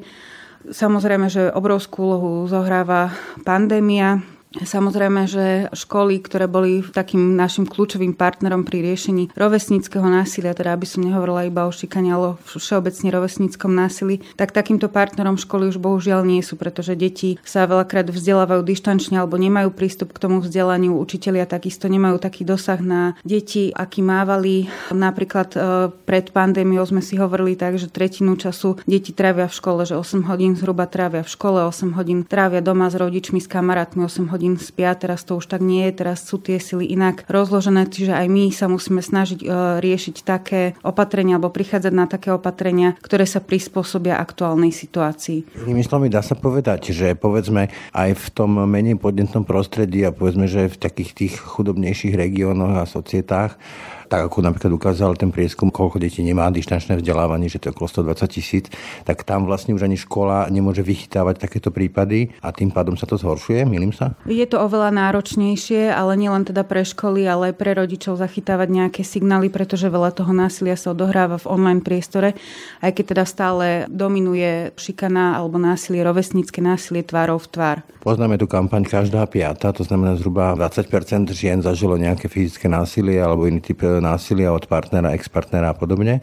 Samozrejme, 0.68 1.32
že 1.32 1.48
obrovskú 1.48 2.04
úlohu 2.04 2.30
zohráva 2.44 3.16
pandémia, 3.48 4.20
Samozrejme, 4.50 5.30
že 5.30 5.70
školy, 5.70 6.18
ktoré 6.26 6.50
boli 6.50 6.82
takým 6.82 7.38
našim 7.38 7.70
kľúčovým 7.70 8.18
partnerom 8.18 8.66
pri 8.66 8.82
riešení 8.82 9.30
rovesníckého 9.38 10.02
násilia, 10.02 10.58
teda 10.58 10.74
aby 10.74 10.90
som 10.90 11.06
nehovorila 11.06 11.46
iba 11.46 11.70
o 11.70 11.72
šikane, 11.72 12.10
ale 12.10 12.34
o 12.34 12.38
všeobecne 12.58 13.14
rovesníckom 13.14 13.70
násilí, 13.70 14.26
tak 14.34 14.50
takýmto 14.50 14.90
partnerom 14.90 15.38
školy 15.38 15.70
už 15.70 15.78
bohužiaľ 15.78 16.26
nie 16.26 16.42
sú, 16.42 16.58
pretože 16.58 16.98
deti 16.98 17.38
sa 17.46 17.70
veľakrát 17.70 18.10
vzdelávajú 18.10 18.66
dištančne 18.66 19.22
alebo 19.22 19.38
nemajú 19.38 19.70
prístup 19.70 20.10
k 20.10 20.26
tomu 20.26 20.42
vzdelaniu. 20.42 20.98
Učitelia 20.98 21.46
takisto 21.46 21.86
nemajú 21.86 22.18
taký 22.18 22.42
dosah 22.42 22.82
na 22.82 23.14
deti, 23.22 23.70
aký 23.70 24.02
mávali. 24.02 24.66
Napríklad 24.90 25.54
e, 25.54 25.58
pred 25.94 26.34
pandémiou 26.34 26.82
sme 26.90 27.06
si 27.06 27.14
hovorili 27.14 27.54
tak, 27.54 27.78
že 27.78 27.86
tretinu 27.86 28.34
času 28.34 28.82
deti 28.82 29.14
trávia 29.14 29.46
v 29.46 29.54
škole, 29.54 29.86
že 29.86 29.94
8 29.94 30.26
hodín 30.26 30.58
zhruba 30.58 30.90
trávia 30.90 31.22
v 31.22 31.30
škole, 31.30 31.62
8 31.62 31.94
hodín 31.94 32.26
trávia 32.26 32.58
doma 32.58 32.90
s 32.90 32.98
rodičmi, 32.98 33.38
s 33.38 33.46
kamarátmi, 33.46 34.02
8 34.02 34.26
hodín 34.26 34.39
hodín 34.40 34.56
spia, 34.56 34.96
teraz 34.96 35.28
to 35.28 35.36
už 35.36 35.52
tak 35.52 35.60
nie 35.60 35.84
je, 35.92 36.00
teraz 36.00 36.24
sú 36.24 36.40
tie 36.40 36.56
sily 36.56 36.88
inak 36.88 37.28
rozložené, 37.28 37.92
čiže 37.92 38.16
aj 38.16 38.26
my 38.32 38.48
sa 38.48 38.72
musíme 38.72 39.04
snažiť 39.04 39.44
e, 39.44 39.46
riešiť 39.84 40.16
také 40.24 40.72
opatrenia 40.80 41.36
alebo 41.36 41.52
prichádzať 41.52 41.92
na 41.92 42.08
také 42.08 42.32
opatrenia, 42.32 42.96
ktoré 43.04 43.28
sa 43.28 43.44
prispôsobia 43.44 44.16
aktuálnej 44.16 44.72
situácii. 44.72 45.44
Inými 45.68 45.84
slovami 45.84 46.08
dá 46.08 46.24
sa 46.24 46.32
povedať, 46.32 46.96
že 46.96 47.12
povedzme 47.12 47.68
aj 47.92 48.10
v 48.16 48.26
tom 48.32 48.56
menej 48.64 48.96
podnetnom 48.96 49.44
prostredí 49.44 50.08
a 50.08 50.16
povedzme, 50.16 50.48
že 50.48 50.72
v 50.72 50.80
takých 50.80 51.10
tých 51.12 51.34
chudobnejších 51.36 52.16
regiónoch 52.16 52.80
a 52.80 52.88
societách 52.88 53.60
tak 54.10 54.26
ako 54.26 54.42
napríklad 54.42 54.74
ukázal 54.74 55.14
ten 55.14 55.30
prieskum, 55.30 55.70
koľko 55.70 56.02
detí 56.02 56.26
nemá 56.26 56.50
dištančné 56.50 56.98
vzdelávanie, 56.98 57.46
že 57.46 57.62
to 57.62 57.70
je 57.70 57.74
okolo 57.78 58.10
120 58.10 58.26
tisíc, 58.26 58.66
tak 59.06 59.22
tam 59.22 59.46
vlastne 59.46 59.70
už 59.70 59.86
ani 59.86 59.94
škola 59.94 60.50
nemôže 60.50 60.82
vychytávať 60.82 61.38
takéto 61.38 61.70
prípady 61.70 62.34
a 62.42 62.50
tým 62.50 62.74
pádom 62.74 62.98
sa 62.98 63.06
to 63.06 63.14
zhoršuje, 63.14 63.62
milím 63.70 63.94
sa? 63.94 64.18
Je 64.26 64.42
to 64.50 64.58
oveľa 64.58 64.90
náročnejšie, 64.90 65.94
ale 65.94 66.18
nielen 66.18 66.42
teda 66.42 66.66
pre 66.66 66.82
školy, 66.82 67.22
ale 67.30 67.54
aj 67.54 67.62
pre 67.62 67.78
rodičov 67.78 68.18
zachytávať 68.18 68.68
nejaké 68.68 69.02
signály, 69.06 69.46
pretože 69.46 69.86
veľa 69.86 70.10
toho 70.10 70.34
násilia 70.34 70.74
sa 70.74 70.90
odohráva 70.90 71.38
v 71.38 71.46
online 71.46 71.82
priestore, 71.86 72.34
aj 72.82 72.90
keď 72.90 73.04
teda 73.14 73.24
stále 73.30 73.66
dominuje 73.86 74.74
šikana 74.74 75.38
alebo 75.38 75.62
násilie, 75.62 76.02
rovesnícke 76.02 76.58
násilie 76.58 77.06
tvárov 77.06 77.38
v 77.46 77.48
tvár. 77.54 77.78
Poznáme 78.00 78.40
tú 78.40 78.48
kampaň 78.48 78.82
každá 78.88 79.22
piata, 79.28 79.70
to 79.76 79.84
znamená 79.84 80.16
zhruba 80.16 80.56
20% 80.56 81.30
žien 81.36 81.60
zažilo 81.60 82.00
nejaké 82.00 82.32
fyzické 82.32 82.64
násilie 82.66 83.20
alebo 83.20 83.44
iný 83.44 83.60
typ 83.60 83.84
násilia 84.00 84.52
od 84.52 84.66
partnera, 84.66 85.14
ex-partnera 85.14 85.70
a 85.70 85.76
podobne. 85.76 86.20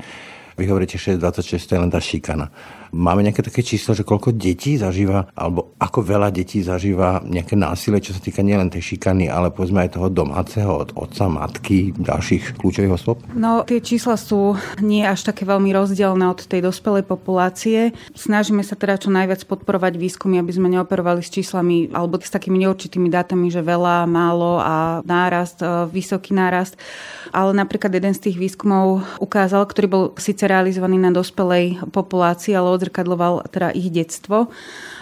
Vy 0.57 0.65
hovoríte 0.73 0.97
626, 0.97 1.69
to 1.69 1.71
je 1.77 1.81
len 1.85 1.93
tá 1.93 2.01
šikana. 2.01 2.49
Máme 2.89 3.21
nejaké 3.21 3.45
také 3.45 3.61
číslo, 3.61 3.93
že 3.93 4.01
koľko 4.01 4.33
detí 4.33 4.73
zažíva, 4.73 5.29
alebo 5.37 5.77
ako 5.77 6.01
veľa 6.01 6.33
detí 6.33 6.65
zažíva 6.65 7.21
nejaké 7.21 7.53
násilie, 7.53 8.01
čo 8.01 8.17
sa 8.17 8.21
týka 8.23 8.41
nielen 8.41 8.73
tej 8.73 8.95
šikany, 8.95 9.29
ale 9.29 9.53
povedzme 9.53 9.85
aj 9.85 10.01
toho 10.01 10.09
domáceho, 10.09 10.71
od 10.73 10.97
otca, 10.97 11.29
matky, 11.29 11.93
ďalších 11.93 12.57
kľúčových 12.57 12.95
osôb? 12.97 13.21
No, 13.37 13.61
tie 13.69 13.85
čísla 13.85 14.17
sú 14.17 14.57
nie 14.81 15.05
až 15.05 15.29
také 15.29 15.45
veľmi 15.45 15.69
rozdielne 15.69 16.25
od 16.25 16.41
tej 16.41 16.65
dospelej 16.65 17.05
populácie. 17.05 17.93
Snažíme 18.17 18.65
sa 18.65 18.73
teda 18.73 18.97
čo 18.97 19.13
najviac 19.13 19.45
podporovať 19.45 19.93
výskumy, 19.93 20.41
aby 20.41 20.51
sme 20.57 20.73
neoperovali 20.73 21.21
s 21.21 21.29
číslami 21.29 21.93
alebo 21.93 22.17
s 22.17 22.33
takými 22.33 22.65
neurčitými 22.65 23.13
dátami, 23.13 23.53
že 23.53 23.61
veľa, 23.61 24.09
málo 24.09 24.57
a 24.57 25.05
nárast, 25.05 25.61
e, 25.61 25.85
vysoký 25.91 26.33
nárast. 26.33 26.79
Ale 27.29 27.53
napríklad 27.53 27.93
jeden 27.93 28.15
z 28.17 28.31
tých 28.31 28.41
výskumov 28.41 29.05
ukázal, 29.21 29.67
ktorý 29.69 29.87
bol 29.87 30.03
síce 30.17 30.46
realizovaný 30.47 30.97
na 30.97 31.11
dospelej 31.11 31.83
populácii, 31.91 32.55
ale 32.55 32.71
odzrkadloval 32.71 33.51
teda 33.51 33.75
ich 33.75 33.91
detstvo 33.91 34.47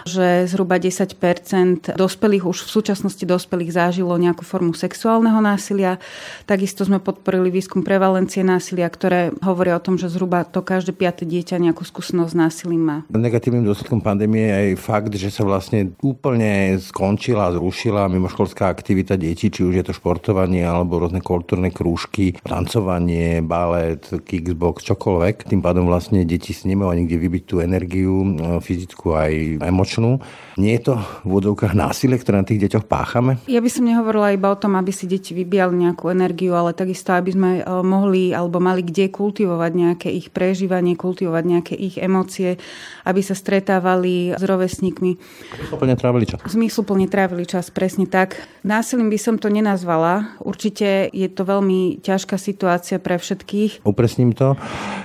že 0.06 0.46
zhruba 0.46 0.78
10% 0.78 1.98
dospelých, 1.98 2.46
už 2.46 2.64
v 2.64 2.70
súčasnosti 2.70 3.26
dospelých 3.26 3.74
zažilo 3.74 4.14
nejakú 4.22 4.46
formu 4.46 4.78
sexuálneho 4.78 5.42
násilia. 5.42 5.98
Takisto 6.46 6.86
sme 6.86 7.02
podporili 7.02 7.50
výskum 7.50 7.82
prevalencie 7.82 8.46
násilia, 8.46 8.86
ktoré 8.86 9.34
hovoria 9.42 9.76
o 9.76 9.84
tom, 9.84 9.98
že 9.98 10.14
zhruba 10.14 10.46
to 10.46 10.62
každé 10.62 10.94
piate 10.94 11.26
dieťa 11.26 11.58
nejakú 11.58 11.82
skúsenosť 11.82 12.30
s 12.30 12.38
násilím 12.38 12.84
má. 12.86 12.98
Negatívnym 13.10 13.66
dôsledkom 13.66 14.06
pandémie 14.06 14.46
je 14.46 14.54
aj 14.54 14.70
fakt, 14.78 15.14
že 15.18 15.34
sa 15.34 15.42
vlastne 15.42 15.98
úplne 16.06 16.78
skončila, 16.78 17.50
zrušila 17.58 18.06
mimoškolská 18.06 18.70
aktivita 18.70 19.18
detí, 19.18 19.50
či 19.50 19.66
už 19.66 19.82
je 19.82 19.86
to 19.90 19.98
športovanie 19.98 20.62
alebo 20.62 21.02
rôzne 21.02 21.26
kultúrne 21.26 21.74
krúžky, 21.74 22.38
tancovanie, 22.46 23.42
balet, 23.42 24.06
kickbox, 24.22 24.86
čokoľvek. 24.86 25.50
Tým 25.50 25.66
pádom 25.66 25.90
vlastne 25.90 26.22
deti 26.30 26.54
si 26.54 26.70
nemajú 26.70 26.94
nikde 26.94 27.18
vybiť 27.18 27.44
tú 27.50 27.56
energiu 27.66 28.38
fyzickú 28.62 29.18
aj 29.18 29.66
emočnú 29.66 29.95
não 30.02 30.20
Nie 30.56 30.80
je 30.80 30.88
to 30.88 30.94
v 31.28 31.36
vodovkách 31.36 31.76
násilie, 31.76 32.16
ktoré 32.16 32.40
na 32.40 32.48
tých 32.48 32.64
deťoch 32.64 32.88
páchame? 32.88 33.44
Ja 33.44 33.60
by 33.60 33.68
som 33.68 33.84
nehovorila 33.84 34.32
iba 34.32 34.48
o 34.48 34.56
tom, 34.56 34.80
aby 34.80 34.88
si 34.96 35.04
deti 35.04 35.36
vybíjali 35.36 35.84
nejakú 35.84 36.08
energiu, 36.08 36.56
ale 36.56 36.72
takisto, 36.72 37.12
aby 37.12 37.36
sme 37.36 37.50
e, 37.60 37.64
mohli 37.84 38.32
alebo 38.32 38.64
mali 38.64 38.80
kde 38.80 39.12
kultivovať 39.12 39.72
nejaké 39.76 40.08
ich 40.16 40.32
prežívanie, 40.32 40.96
kultivovať 40.96 41.44
nejaké 41.44 41.76
ich 41.76 42.00
emócie, 42.00 42.56
aby 43.04 43.20
sa 43.20 43.36
stretávali 43.36 44.32
s 44.32 44.44
rovesníkmi. 44.48 45.20
Zmysluplne 45.60 45.96
trávili 46.00 46.24
čas. 46.24 46.40
Zmysluplne 46.48 47.08
trávili 47.12 47.44
čas, 47.44 47.68
presne 47.68 48.08
tak. 48.08 48.40
Násilím 48.64 49.12
by 49.12 49.20
som 49.20 49.36
to 49.36 49.52
nenazvala. 49.52 50.40
Určite 50.40 51.12
je 51.12 51.28
to 51.28 51.44
veľmi 51.44 52.00
ťažká 52.00 52.40
situácia 52.40 52.96
pre 53.04 53.20
všetkých. 53.20 53.84
Upresním 53.84 54.32
to, 54.32 54.56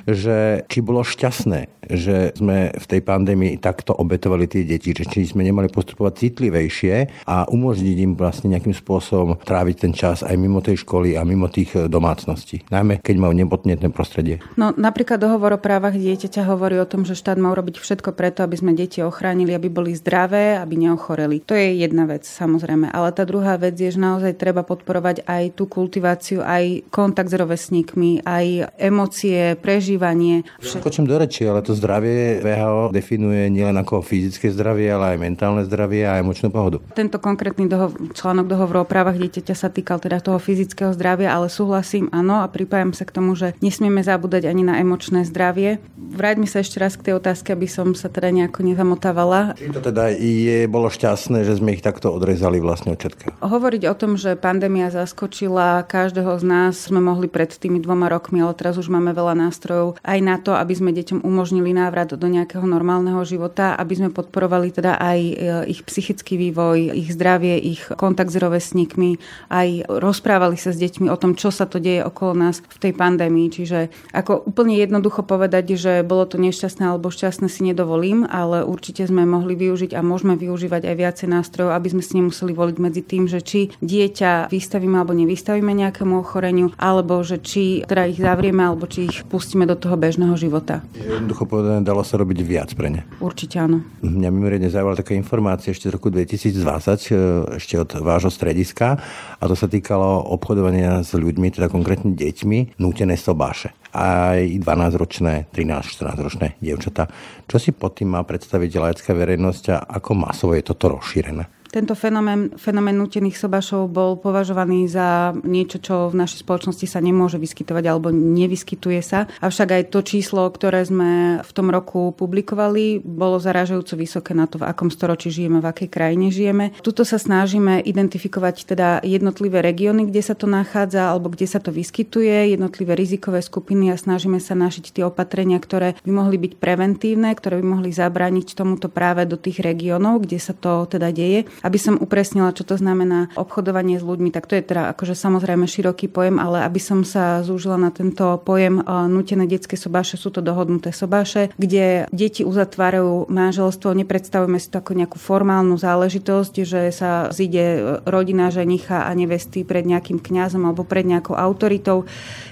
že 0.06 0.62
či 0.70 0.78
bolo 0.78 1.02
šťastné, 1.02 1.90
že 1.90 2.38
sme 2.38 2.70
v 2.70 2.86
tej 2.86 3.00
pandémii 3.02 3.58
takto 3.58 3.98
obetovali 3.98 4.46
tie 4.46 4.62
deti, 4.62 4.94
že 4.94 5.10
či 5.10 5.26
sme 5.26 5.39
nemali 5.42 5.68
postupovať 5.72 6.28
citlivejšie 6.28 7.26
a 7.26 7.48
umožniť 7.50 7.96
im 8.00 8.12
vlastne 8.14 8.52
nejakým 8.54 8.74
spôsobom 8.76 9.40
tráviť 9.40 9.76
ten 9.76 9.92
čas 9.92 10.22
aj 10.22 10.36
mimo 10.38 10.62
tej 10.62 10.82
školy 10.84 11.16
a 11.16 11.26
mimo 11.26 11.50
tých 11.50 11.90
domácností. 11.90 12.68
Najmä 12.70 13.00
keď 13.00 13.16
majú 13.16 13.34
nepotnetné 13.34 13.88
prostredie. 13.90 14.38
No 14.54 14.70
napríklad 14.76 15.18
dohovor 15.18 15.56
o 15.56 15.60
právach 15.60 15.96
dieťaťa 15.96 16.46
hovorí 16.46 16.78
o 16.78 16.86
tom, 16.86 17.02
že 17.02 17.18
štát 17.18 17.40
má 17.40 17.50
urobiť 17.50 17.80
všetko 17.80 18.14
preto, 18.14 18.44
aby 18.46 18.56
sme 18.56 18.76
deti 18.76 19.02
ochránili, 19.02 19.56
aby 19.56 19.66
boli 19.66 19.96
zdravé, 19.96 20.56
aby 20.60 20.86
neochoreli. 20.86 21.42
To 21.48 21.56
je 21.56 21.82
jedna 21.82 22.06
vec, 22.06 22.28
samozrejme. 22.28 22.92
Ale 22.92 23.10
tá 23.10 23.24
druhá 23.26 23.56
vec 23.56 23.74
je, 23.76 23.90
že 23.90 24.00
naozaj 24.00 24.38
treba 24.38 24.62
podporovať 24.62 25.26
aj 25.26 25.58
tú 25.58 25.66
kultiváciu, 25.66 26.44
aj 26.44 26.86
kontakt 26.92 27.32
s 27.32 27.36
rovesníkmi, 27.36 28.22
aj 28.24 28.76
emócie, 28.78 29.56
prežívanie. 29.58 30.46
Skočím 30.60 31.08
do 31.08 31.16
reči, 31.18 31.48
ale 31.48 31.64
to 31.64 31.74
zdravie 31.74 32.40
VHO 32.44 32.94
definuje 32.94 33.48
nielen 33.50 33.76
ako 33.80 34.04
fyzické 34.04 34.52
zdravie, 34.52 34.90
ale 34.90 35.16
aj 35.16 35.18
mentálne 35.30 35.62
zdravie 35.62 36.02
a 36.04 36.18
emočnú 36.18 36.50
pohodu. 36.50 36.82
Tento 36.92 37.22
konkrétny 37.22 37.70
doho- 37.70 37.94
článok 38.12 38.50
dohovoru 38.50 38.82
o 38.82 38.90
právach 38.90 39.16
dieťaťa 39.16 39.54
sa 39.54 39.70
týkal 39.70 40.02
teda 40.02 40.18
toho 40.18 40.42
fyzického 40.42 40.90
zdravia, 40.90 41.30
ale 41.30 41.46
súhlasím, 41.46 42.10
áno, 42.10 42.42
a 42.42 42.50
pripájam 42.50 42.90
sa 42.90 43.06
k 43.06 43.14
tomu, 43.14 43.38
že 43.38 43.54
nesmieme 43.62 44.02
zabúdať 44.02 44.50
ani 44.50 44.66
na 44.66 44.82
emočné 44.82 45.22
zdravie. 45.22 45.78
Vráťme 45.94 46.50
sa 46.50 46.60
ešte 46.60 46.82
raz 46.82 46.98
k 46.98 47.10
tej 47.10 47.22
otázke, 47.22 47.54
aby 47.54 47.70
som 47.70 47.94
sa 47.94 48.10
teda 48.10 48.34
nejako 48.34 48.66
nezamotávala. 48.66 49.54
Či 49.54 49.70
to 49.70 49.78
teda 49.78 50.10
je, 50.18 50.66
bolo 50.66 50.90
šťastné, 50.90 51.46
že 51.46 51.62
sme 51.62 51.78
ich 51.78 51.84
takto 51.84 52.10
odrezali 52.10 52.58
vlastne 52.58 52.96
od 52.96 52.98
všetkého? 52.98 53.38
Hovoriť 53.38 53.82
o 53.86 53.94
tom, 53.94 54.18
že 54.18 54.34
pandémia 54.34 54.90
zaskočila 54.90 55.86
každého 55.86 56.34
z 56.40 56.44
nás, 56.44 56.74
sme 56.90 56.98
mohli 56.98 57.30
pred 57.30 57.52
tými 57.52 57.78
dvoma 57.78 58.10
rokmi, 58.10 58.42
ale 58.42 58.58
teraz 58.58 58.74
už 58.80 58.90
máme 58.90 59.14
veľa 59.14 59.38
nástrojov 59.38 60.00
aj 60.02 60.18
na 60.18 60.36
to, 60.40 60.56
aby 60.56 60.74
sme 60.74 60.90
deťom 60.90 61.22
umožnili 61.22 61.70
návrat 61.70 62.10
do 62.10 62.26
nejakého 62.26 62.64
normálneho 62.66 63.22
života, 63.22 63.78
aby 63.78 63.94
sme 63.94 64.08
podporovali 64.10 64.74
teda 64.74 64.98
aj 64.98 65.19
ich 65.68 65.80
psychický 65.84 66.36
vývoj, 66.36 66.92
ich 66.96 67.12
zdravie, 67.14 67.58
ich 67.60 67.82
kontakt 67.94 68.32
s 68.32 68.40
rovesníkmi, 68.40 69.20
aj 69.52 69.86
rozprávali 69.88 70.56
sa 70.56 70.72
s 70.72 70.80
deťmi 70.80 71.10
o 71.12 71.16
tom, 71.20 71.36
čo 71.36 71.52
sa 71.52 71.68
to 71.68 71.82
deje 71.82 72.02
okolo 72.04 72.34
nás 72.36 72.62
v 72.64 72.78
tej 72.78 72.92
pandémii. 72.96 73.52
Čiže 73.52 73.92
ako 74.14 74.48
úplne 74.48 74.76
jednoducho 74.78 75.22
povedať, 75.26 75.76
že 75.76 75.92
bolo 76.06 76.24
to 76.26 76.40
nešťastné 76.40 76.84
alebo 76.90 77.12
šťastné 77.12 77.46
si 77.50 77.60
nedovolím, 77.66 78.24
ale 78.26 78.64
určite 78.64 79.04
sme 79.06 79.26
mohli 79.28 79.54
využiť 79.56 79.92
a 79.94 80.00
môžeme 80.00 80.38
využívať 80.38 80.86
aj 80.88 80.96
viacej 80.96 81.28
nástrojov, 81.30 81.76
aby 81.76 81.88
sme 81.92 82.02
si 82.02 82.12
nemuseli 82.18 82.52
voliť 82.54 82.76
medzi 82.80 83.02
tým, 83.04 83.26
že 83.28 83.42
či 83.42 83.74
dieťa 83.82 84.48
vystavíme 84.48 84.96
alebo 84.96 85.14
nevystavíme 85.14 85.72
nejakému 85.74 86.20
ochoreniu, 86.20 86.72
alebo 86.78 87.20
že 87.26 87.42
či 87.42 87.82
teda 87.86 88.08
ich 88.10 88.18
zavrieme 88.20 88.62
alebo 88.62 88.86
či 88.86 89.10
ich 89.10 89.22
pustíme 89.26 89.66
do 89.66 89.76
toho 89.76 89.98
bežného 89.98 90.34
života. 90.38 90.82
Jednoducho 90.94 91.44
povedané, 91.46 91.82
dalo 91.82 92.06
sa 92.06 92.16
robiť 92.20 92.38
viac 92.44 92.70
pre 92.74 92.88
ne. 92.90 93.02
Určite 93.18 93.60
áno. 93.60 93.82
Mňa 94.00 94.28
mimoriadne 94.30 94.70
zaujala 94.70 94.98
taká 95.00 95.09
informácia 95.14 95.70
ešte 95.70 95.90
z 95.90 95.94
roku 95.94 96.08
2020, 96.10 97.10
e, 97.10 97.20
ešte 97.58 97.74
od 97.78 97.90
vášho 98.00 98.32
strediska, 98.32 98.98
a 99.38 99.44
to 99.44 99.54
sa 99.54 99.66
týkalo 99.70 100.26
obchodovania 100.34 101.06
s 101.06 101.14
ľuďmi, 101.14 101.54
teda 101.54 101.70
konkrétne 101.70 102.16
deťmi, 102.16 102.80
nútené 102.80 103.14
sobáše. 103.14 103.70
Aj 103.94 104.38
12-ročné, 104.38 105.50
13-14 105.50 106.26
ročné 106.26 106.46
dievčatá. 106.62 107.10
Čo 107.50 107.56
si 107.58 107.70
pod 107.74 107.98
tým 107.98 108.14
má 108.14 108.22
predstaviť 108.22 108.70
laická 108.78 109.12
verejnosť 109.14 109.64
a 109.74 109.76
ako 110.00 110.10
masovo 110.14 110.54
je 110.54 110.62
toto 110.62 110.94
rozšírené? 110.94 111.59
Tento 111.70 111.94
fenomén, 111.94 112.50
fenomén 112.58 112.98
nutených 112.98 113.38
sobašov 113.38 113.86
bol 113.94 114.18
považovaný 114.18 114.90
za 114.90 115.30
niečo, 115.46 115.78
čo 115.78 116.10
v 116.10 116.18
našej 116.18 116.42
spoločnosti 116.42 116.82
sa 116.90 116.98
nemôže 116.98 117.38
vyskytovať 117.38 117.84
alebo 117.86 118.10
nevyskytuje 118.10 118.98
sa. 118.98 119.30
Avšak 119.38 119.78
aj 119.78 119.82
to 119.94 120.02
číslo, 120.02 120.50
ktoré 120.50 120.82
sme 120.82 121.38
v 121.46 121.50
tom 121.54 121.70
roku 121.70 122.10
publikovali, 122.10 122.98
bolo 122.98 123.38
zaražajúco 123.38 123.94
vysoké 123.94 124.34
na 124.34 124.50
to, 124.50 124.58
v 124.58 124.66
akom 124.66 124.90
storočí 124.90 125.30
žijeme, 125.30 125.62
v 125.62 125.70
akej 125.70 125.88
krajine 125.94 126.34
žijeme. 126.34 126.74
Tuto 126.82 127.06
sa 127.06 127.22
snažíme 127.22 127.78
identifikovať 127.86 128.66
teda 128.66 129.06
jednotlivé 129.06 129.62
regióny, 129.62 130.10
kde 130.10 130.26
sa 130.26 130.34
to 130.34 130.50
nachádza 130.50 131.06
alebo 131.06 131.30
kde 131.30 131.46
sa 131.46 131.62
to 131.62 131.70
vyskytuje, 131.70 132.50
jednotlivé 132.50 132.98
rizikové 132.98 133.46
skupiny 133.46 133.94
a 133.94 133.96
snažíme 133.96 134.42
sa 134.42 134.58
našiť 134.58 134.90
tie 134.90 135.06
opatrenia, 135.06 135.62
ktoré 135.62 135.94
by 136.02 136.10
mohli 136.10 136.34
byť 136.34 136.52
preventívne, 136.58 137.30
ktoré 137.30 137.62
by 137.62 137.66
mohli 137.78 137.94
zabrániť 137.94 138.58
tomuto 138.58 138.90
práve 138.90 139.22
do 139.22 139.38
tých 139.38 139.62
regiónov, 139.62 140.26
kde 140.26 140.42
sa 140.42 140.50
to 140.50 140.90
teda 140.90 141.14
deje 141.14 141.46
aby 141.60 141.78
som 141.80 142.00
upresnila, 142.00 142.52
čo 142.56 142.64
to 142.64 142.76
znamená 142.76 143.32
obchodovanie 143.36 144.00
s 144.00 144.04
ľuďmi, 144.04 144.32
tak 144.32 144.48
to 144.48 144.56
je 144.56 144.64
teda 144.64 144.92
akože 144.96 145.14
samozrejme 145.16 145.68
široký 145.68 146.08
pojem, 146.08 146.40
ale 146.40 146.64
aby 146.64 146.80
som 146.80 147.04
sa 147.04 147.44
zúžila 147.44 147.76
na 147.76 147.92
tento 147.92 148.40
pojem 148.42 148.80
nutené 149.08 149.44
detské 149.44 149.76
sobáše, 149.76 150.16
sú 150.16 150.32
to 150.32 150.40
dohodnuté 150.40 150.92
sobáše, 150.92 151.52
kde 151.60 152.08
deti 152.10 152.42
uzatvárajú 152.44 153.28
manželstvo, 153.28 153.92
nepredstavujeme 153.92 154.56
si 154.56 154.68
to 154.72 154.80
ako 154.80 154.92
nejakú 154.96 155.18
formálnu 155.20 155.76
záležitosť, 155.76 156.54
že 156.64 156.80
sa 156.90 157.28
zíde 157.32 158.00
rodina 158.08 158.48
ženicha 158.48 159.06
a 159.06 159.10
nevesty 159.12 159.62
pred 159.64 159.84
nejakým 159.84 160.18
kňazom 160.18 160.64
alebo 160.64 160.84
pred 160.84 161.04
nejakou 161.04 161.36
autoritou. 161.36 162.08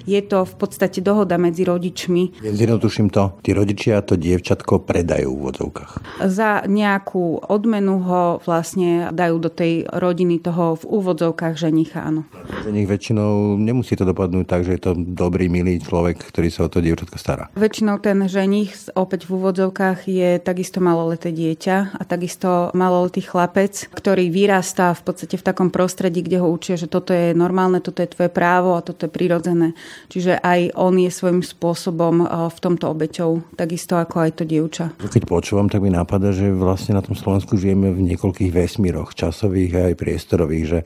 Je 0.09 0.21
to 0.25 0.49
v 0.49 0.55
podstate 0.57 1.05
dohoda 1.05 1.37
medzi 1.37 1.69
rodičmi. 1.69 2.41
Zjednotuším 2.41 3.13
to, 3.13 3.37
tí 3.45 3.53
rodičia 3.53 4.01
to 4.01 4.17
dievčatko 4.17 4.81
predajú 4.85 5.31
v 5.33 5.41
vodzovkách. 5.49 5.93
Za 6.25 6.65
nejakú 6.65 7.45
odmenu 7.45 8.01
ho 8.03 8.23
vlastne 8.43 8.98
dajú 9.15 9.37
do 9.39 9.51
tej 9.51 9.87
rodiny 9.89 10.43
toho 10.43 10.79
v 10.79 10.85
úvodzovkách 10.87 11.55
ženicha, 11.55 12.05
áno. 12.05 12.27
Ženich 12.67 12.89
väčšinou 12.89 13.57
nemusí 13.59 13.95
to 13.95 14.07
dopadnúť 14.07 14.47
tak, 14.49 14.63
že 14.65 14.79
je 14.79 14.83
to 14.83 14.93
dobrý, 14.97 15.47
milý 15.53 15.79
človek, 15.79 16.21
ktorý 16.21 16.49
sa 16.49 16.67
o 16.67 16.73
to 16.73 16.83
dievčatko 16.83 17.17
stará. 17.21 17.45
Väčšinou 17.55 18.01
ten 18.01 18.19
ženich 18.25 18.75
opäť 18.97 19.29
v 19.29 19.39
úvodzovkách 19.39 20.09
je 20.09 20.41
takisto 20.41 20.81
maloleté 20.81 21.31
dieťa 21.31 22.01
a 22.01 22.03
takisto 22.09 22.73
maloletý 22.73 23.21
chlapec, 23.21 23.93
ktorý 23.93 24.33
vyrastá 24.33 24.97
v 24.97 25.03
podstate 25.05 25.37
v 25.37 25.45
takom 25.45 25.69
prostredí, 25.69 26.25
kde 26.25 26.41
ho 26.41 26.49
učia, 26.49 26.81
že 26.81 26.89
toto 26.89 27.13
je 27.13 27.37
normálne, 27.37 27.85
toto 27.85 28.01
je 28.01 28.09
tvoje 28.09 28.33
právo 28.33 28.75
a 28.75 28.85
toto 28.85 29.05
je 29.05 29.13
prirodzené. 29.13 29.77
Čiže 30.09 30.41
aj 30.41 30.73
on 30.75 30.97
je 30.97 31.13
svojím 31.13 31.45
spôsobom 31.45 32.25
eh, 32.25 32.27
v 32.49 32.59
tomto 32.59 32.89
obeťou, 32.89 33.45
takisto 33.55 34.01
ako 34.01 34.17
aj 34.25 34.31
to 34.41 34.45
dievča. 34.49 34.97
Keď 34.97 35.29
počúvam, 35.29 35.69
tak 35.69 35.85
mi 35.85 35.93
napadá, 35.93 36.33
že 36.33 36.49
vlastne 36.49 36.97
na 36.97 37.05
tom 37.05 37.13
Slovensku 37.13 37.61
žijeme 37.61 37.93
v 37.93 38.01
niekoľkých 38.15 38.49
vesmíroch 38.49 38.88
vesmíroch 38.89 39.13
časových 39.13 39.73
a 39.77 39.81
aj 39.93 39.95
priestorových, 40.01 40.65
že 40.65 40.79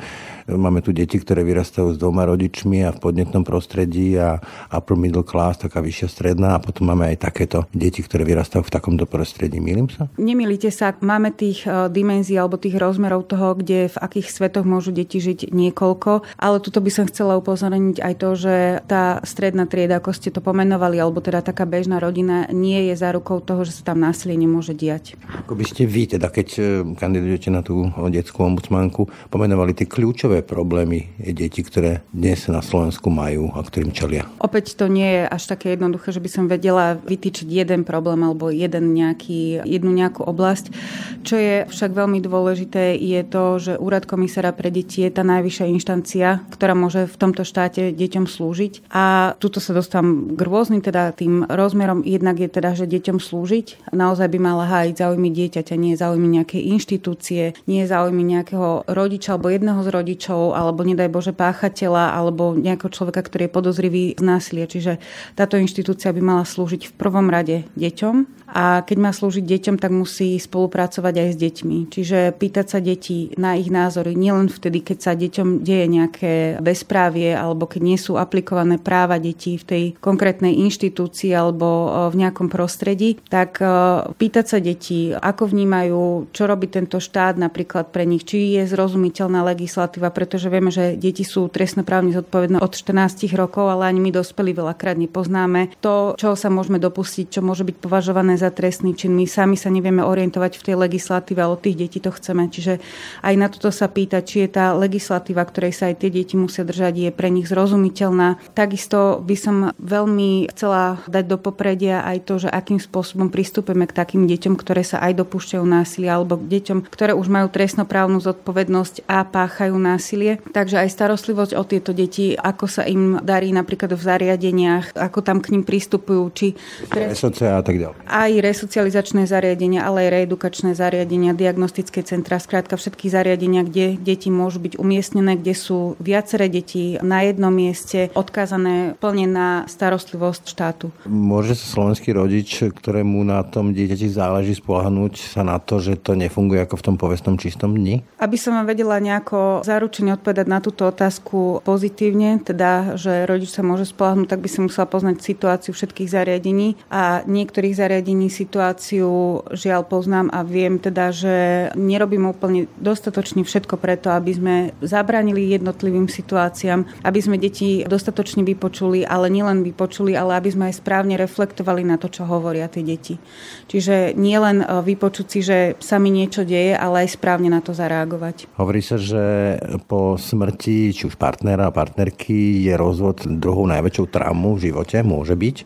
máme 0.51 0.83
tu 0.83 0.91
deti, 0.91 1.23
ktoré 1.23 1.47
vyrastajú 1.47 1.95
s 1.95 2.01
dvoma 2.03 2.27
rodičmi 2.27 2.83
a 2.83 2.91
v 2.91 2.99
podnetnom 2.99 3.47
prostredí 3.47 4.19
a 4.19 4.43
upper 4.75 4.99
middle 4.99 5.23
class, 5.23 5.63
taká 5.63 5.79
vyššia 5.79 6.09
stredná 6.11 6.59
a 6.59 6.63
potom 6.63 6.91
máme 6.91 7.15
aj 7.15 7.31
takéto 7.31 7.71
deti, 7.71 8.03
ktoré 8.03 8.27
vyrastajú 8.27 8.67
v 8.67 8.75
takomto 8.75 9.07
prostredí. 9.07 9.63
Mýlim 9.63 9.87
sa? 9.87 10.11
Nemýlite 10.19 10.75
sa. 10.75 10.99
Máme 10.99 11.31
tých 11.31 11.63
e, 11.63 11.87
dimenzií 11.87 12.35
alebo 12.35 12.59
tých 12.59 12.75
rozmerov 12.75 13.31
toho, 13.31 13.55
kde 13.55 13.87
v 13.95 13.97
akých 14.03 14.35
svetoch 14.35 14.67
môžu 14.67 14.91
deti 14.91 15.23
žiť 15.23 15.55
niekoľko, 15.55 16.43
ale 16.43 16.57
tuto 16.59 16.83
by 16.83 16.91
som 16.91 17.07
chcela 17.07 17.39
upozorniť 17.39 18.03
aj 18.03 18.15
to, 18.19 18.29
že 18.35 18.55
tá 18.91 19.23
stredná 19.23 19.71
trieda, 19.71 20.03
ako 20.03 20.11
ste 20.11 20.35
to 20.35 20.43
pomenovali, 20.43 20.99
alebo 20.99 21.23
teda 21.23 21.39
taká 21.39 21.71
bežná 21.71 22.03
rodina, 22.03 22.51
nie 22.51 22.91
je 22.91 22.99
zárukou 22.99 23.39
toho, 23.39 23.63
že 23.63 23.79
sa 23.79 23.95
tam 23.95 24.03
násilie 24.03 24.35
nemôže 24.35 24.75
diať. 24.75 25.15
Ako 25.47 25.55
by 25.55 25.65
ste 25.71 25.87
vy, 25.87 26.19
teda 26.19 26.27
keď 26.35 26.49
e, 26.59 26.63
kandidujete 26.99 27.53
na 27.53 27.61
tú 27.61 27.92
detskú 28.13 28.45
ombudsmanku, 28.45 29.09
pomenovali 29.29 29.77
tie 29.77 29.87
kľúčové 29.89 30.45
problémy 30.45 31.13
detí, 31.21 31.63
ktoré 31.65 32.05
dnes 32.13 32.49
na 32.49 32.61
Slovensku 32.65 33.09
majú 33.13 33.53
a 33.55 33.61
ktorým 33.65 33.95
čelia. 33.95 34.27
Opäť 34.41 34.75
to 34.77 34.89
nie 34.89 35.07
je 35.07 35.23
až 35.29 35.43
také 35.57 35.77
jednoduché, 35.77 36.13
že 36.13 36.23
by 36.23 36.31
som 36.31 36.45
vedela 36.51 36.97
vytýčiť 36.97 37.49
jeden 37.49 37.83
problém 37.85 38.21
alebo 38.25 38.53
jeden 38.53 38.97
nejaký, 38.97 39.65
jednu 39.65 39.93
nejakú 39.93 40.25
oblasť. 40.25 40.75
Čo 41.23 41.37
je 41.39 41.55
však 41.69 41.93
veľmi 41.95 42.19
dôležité, 42.23 42.97
je 42.99 43.21
to, 43.27 43.45
že 43.59 43.73
úrad 43.79 44.05
komisára 44.07 44.51
pre 44.53 44.73
deti 44.73 45.03
je 45.03 45.11
tá 45.11 45.23
najvyššia 45.23 45.67
inštancia, 45.73 46.29
ktorá 46.53 46.75
môže 46.77 47.07
v 47.07 47.17
tomto 47.17 47.43
štáte 47.47 47.91
deťom 47.95 48.25
slúžiť. 48.27 48.91
A 48.93 49.35
tuto 49.39 49.59
sa 49.59 49.75
dostávam 49.75 50.35
k 50.35 50.41
rôznym 50.41 50.83
teda 50.85 51.15
tým 51.15 51.47
rozmerom. 51.47 52.03
Jednak 52.07 52.39
je 52.39 52.49
teda, 52.49 52.75
že 52.75 52.91
deťom 52.91 53.19
slúžiť. 53.19 53.95
Naozaj 53.95 54.29
by 54.31 54.39
mala 54.39 54.65
hájiť 54.67 54.95
záujmy 54.99 55.29
dieťaťa, 55.31 55.75
nie 55.79 55.95
záujmy 55.99 56.29
nejakej 56.41 56.63
inštitúcie, 56.75 57.55
nie 57.67 57.82
nie 57.83 57.91
záujmy 57.91 58.23
nejakého 58.23 58.87
rodiča 58.87 59.35
alebo 59.35 59.51
jedného 59.51 59.83
z 59.83 59.89
rodičov, 59.91 60.55
alebo 60.55 60.87
nedaj 60.87 61.11
Bože 61.11 61.35
páchateľa, 61.35 62.15
alebo 62.15 62.55
nejakého 62.55 62.95
človeka, 62.95 63.27
ktorý 63.27 63.51
je 63.51 63.57
podozrivý 63.59 64.05
z 64.15 64.23
násilia. 64.23 64.71
Čiže 64.71 65.03
táto 65.35 65.59
inštitúcia 65.59 66.15
by 66.15 66.23
mala 66.23 66.45
slúžiť 66.47 66.87
v 66.87 66.93
prvom 66.95 67.27
rade 67.27 67.67
deťom 67.75 68.43
a 68.53 68.85
keď 68.85 68.97
má 69.01 69.11
slúžiť 69.17 69.45
deťom, 69.49 69.77
tak 69.81 69.91
musí 69.97 70.37
spolupracovať 70.37 71.15
aj 71.17 71.29
s 71.33 71.37
deťmi. 71.41 71.79
Čiže 71.89 72.19
pýtať 72.37 72.67
sa 72.69 72.79
detí 72.85 73.33
na 73.41 73.57
ich 73.57 73.73
názory 73.73 74.13
nielen 74.13 74.53
vtedy, 74.53 74.85
keď 74.85 74.99
sa 75.01 75.13
deťom 75.17 75.65
deje 75.65 75.87
nejaké 75.89 76.33
bezprávie 76.61 77.33
alebo 77.33 77.65
keď 77.65 77.81
nie 77.81 77.97
sú 77.97 78.21
aplikované 78.21 78.77
práva 78.77 79.17
detí 79.17 79.57
v 79.57 79.65
tej 79.65 79.85
konkrétnej 80.05 80.53
inštitúcii 80.69 81.33
alebo 81.33 81.67
e, 81.67 81.89
v 82.13 82.29
nejakom 82.29 82.53
prostredí, 82.53 83.17
tak 83.33 83.57
e, 83.65 83.67
pýtať 84.13 84.45
sa 84.45 84.59
detí, 84.61 85.17
ako 85.17 85.49
vnímajú, 85.49 86.29
čo 86.37 86.45
robí 86.45 86.69
tento 86.69 87.01
štát 87.01 87.41
napríklad 87.41 87.72
pre 87.81 88.05
nich, 88.05 88.29
či 88.29 88.61
je 88.61 88.69
zrozumiteľná 88.69 89.41
legislatíva, 89.49 90.13
pretože 90.13 90.53
vieme, 90.53 90.69
že 90.69 91.01
deti 91.01 91.25
sú 91.25 91.49
trestnoprávne 91.49 92.13
zodpovedné 92.13 92.61
od 92.61 92.73
14 92.77 93.25
rokov, 93.33 93.73
ale 93.73 93.89
ani 93.89 94.05
my 94.05 94.11
dospelí 94.13 94.53
veľakrát 94.53 95.01
nepoznáme 95.01 95.73
to, 95.81 96.13
čo 96.21 96.37
sa 96.37 96.53
môžeme 96.53 96.77
dopustiť, 96.77 97.39
čo 97.39 97.41
môže 97.41 97.65
byť 97.65 97.77
považované 97.81 98.37
za 98.37 98.53
trestný 98.53 98.93
čin. 98.93 99.17
My 99.17 99.25
sami 99.25 99.57
sa 99.57 99.73
nevieme 99.73 100.05
orientovať 100.05 100.61
v 100.61 100.65
tej 100.69 100.77
legislatíve, 100.77 101.41
ale 101.41 101.57
od 101.57 101.65
tých 101.65 101.81
detí 101.81 101.99
to 102.03 102.13
chceme. 102.13 102.53
Čiže 102.53 102.83
aj 103.25 103.35
na 103.39 103.49
toto 103.49 103.73
sa 103.73 103.89
pýtať, 103.89 104.23
či 104.27 104.37
je 104.45 104.49
tá 104.53 104.77
legislatíva, 104.77 105.47
ktorej 105.47 105.73
sa 105.73 105.89
aj 105.89 106.05
tie 106.05 106.11
deti 106.13 106.35
musia 106.37 106.67
držať, 106.67 107.09
je 107.09 107.11
pre 107.15 107.31
nich 107.31 107.47
zrozumiteľná. 107.47 108.43
Takisto 108.53 109.23
by 109.23 109.37
som 109.39 109.57
veľmi 109.79 110.51
chcela 110.51 110.99
dať 111.07 111.25
do 111.31 111.39
popredia 111.39 112.03
aj 112.03 112.19
to, 112.27 112.35
že 112.43 112.49
akým 112.51 112.83
spôsobom 112.83 113.31
pristúpime 113.31 113.87
k 113.87 113.95
takým 113.95 114.27
deťom, 114.27 114.59
ktoré 114.59 114.83
sa 114.83 114.99
aj 115.01 115.23
dopúšťajú 115.23 115.65
násilia, 115.65 116.19
alebo 116.19 116.37
k 116.37 116.59
deťom, 116.59 116.79
ktoré 116.91 117.15
už 117.15 117.29
majú 117.31 117.47
trestnoprávnu 117.53 118.19
zodpovednosť 118.19 119.05
a 119.05 119.29
páchajú 119.29 119.77
násilie. 119.77 120.41
Takže 120.57 120.81
aj 120.81 120.89
starostlivosť 120.89 121.53
o 121.53 121.63
tieto 121.69 121.93
deti, 121.93 122.33
ako 122.33 122.65
sa 122.65 122.89
im 122.89 123.21
darí 123.21 123.53
napríklad 123.53 123.93
v 123.93 124.03
zariadeniach, 124.03 124.97
ako 124.97 125.21
tam 125.21 125.45
k 125.45 125.53
ním 125.53 125.63
pristupujú, 125.69 126.23
či... 126.33 126.47
a 126.89 127.63
tak 127.63 127.77
ďalej. 127.77 127.97
Aj 128.09 128.33
resocializačné 128.33 129.29
zariadenia, 129.29 129.85
ale 129.85 130.09
aj 130.09 130.25
reedukačné 130.25 130.73
zariadenia, 130.73 131.37
diagnostické 131.37 132.01
centra, 132.01 132.41
skrátka 132.41 132.81
všetky 132.81 133.13
zariadenia, 133.13 133.69
kde 133.69 134.01
deti 134.01 134.33
môžu 134.33 134.65
byť 134.65 134.81
umiestnené, 134.81 135.37
kde 135.37 135.53
sú 135.53 135.95
viaceré 136.01 136.49
deti 136.49 136.97
na 137.05 137.21
jednom 137.27 137.53
mieste, 137.53 138.09
odkázané 138.17 138.97
plne 138.97 139.29
na 139.29 139.49
starostlivosť 139.69 140.43
štátu. 140.49 140.87
Môže 141.05 141.59
sa 141.59 141.67
slovenský 141.69 142.17
rodič, 142.17 142.63
ktorému 142.63 143.21
na 143.27 143.45
tom 143.45 143.77
dieťati 143.77 144.09
záleží, 144.09 144.57
spolahnúť 144.57 145.35
sa 145.35 145.43
na 145.43 145.59
to, 145.59 145.83
že 145.83 145.99
to 145.99 146.15
nefunguje 146.17 146.63
ako 146.63 146.79
v 146.79 146.87
tom 146.87 146.97
povestnom 146.97 147.37
čistom 147.43 147.75
dni? 147.75 148.07
Aby 148.23 148.39
som 148.39 148.55
vám 148.55 148.71
vedela 148.71 149.03
nejako 149.03 149.67
zaručene 149.67 150.15
odpovedať 150.15 150.47
na 150.47 150.63
túto 150.63 150.87
otázku 150.87 151.67
pozitívne, 151.67 152.39
teda, 152.39 152.95
že 152.95 153.27
rodič 153.27 153.51
sa 153.51 153.67
môže 153.67 153.91
spolahnúť, 153.91 154.31
tak 154.31 154.41
by 154.41 154.49
som 154.49 154.71
musela 154.71 154.87
poznať 154.87 155.19
situáciu 155.19 155.75
všetkých 155.75 156.07
zariadení 156.07 156.79
a 156.87 157.27
niektorých 157.27 157.75
zariadení 157.75 158.31
situáciu 158.31 159.43
žiaľ 159.51 159.83
poznám 159.91 160.31
a 160.31 160.47
viem 160.47 160.79
teda, 160.79 161.11
že 161.11 161.35
nerobím 161.75 162.31
úplne 162.31 162.71
dostatočne 162.79 163.43
všetko 163.43 163.75
preto, 163.83 164.15
aby 164.15 164.33
sme 164.33 164.55
zabránili 164.79 165.51
jednotlivým 165.51 166.07
situáciám, 166.07 166.87
aby 167.03 167.19
sme 167.19 167.41
deti 167.43 167.83
dostatočne 167.83 168.47
vypočuli, 168.47 169.03
ale 169.03 169.27
nielen 169.33 169.67
vypočuli, 169.67 170.15
ale 170.15 170.39
aby 170.39 170.53
sme 170.53 170.65
aj 170.71 170.79
správne 170.79 171.19
reflektovali 171.19 171.83
na 171.83 171.99
to, 171.99 172.07
čo 172.07 172.23
hovoria 172.29 172.71
tie 172.71 172.85
deti. 172.85 173.19
Čiže 173.67 174.15
nielen 174.15 174.63
e, 174.63 174.67
vypočuť 174.85 175.27
si, 175.27 175.41
že 175.41 175.59
sa 175.81 175.97
mi 175.97 176.13
niečo 176.13 176.45
deje, 176.45 176.77
ale 176.77 177.09
aj 177.09 177.17
správne 177.17 177.32
na 177.39 177.63
to 177.63 177.73
zareagovať. 177.73 178.51
Hovorí 178.59 178.83
sa, 178.83 178.99
že 178.99 179.57
po 179.87 180.19
smrti 180.19 180.93
či 180.93 181.07
už 181.07 181.17
partnera 181.17 181.71
a 181.71 181.75
partnerky 181.75 182.67
je 182.67 182.75
rozvod 182.75 183.25
druhou 183.25 183.65
najväčšou 183.71 184.07
traumou 184.11 184.59
v 184.59 184.73
živote, 184.73 185.01
môže 185.07 185.39
byť 185.39 185.57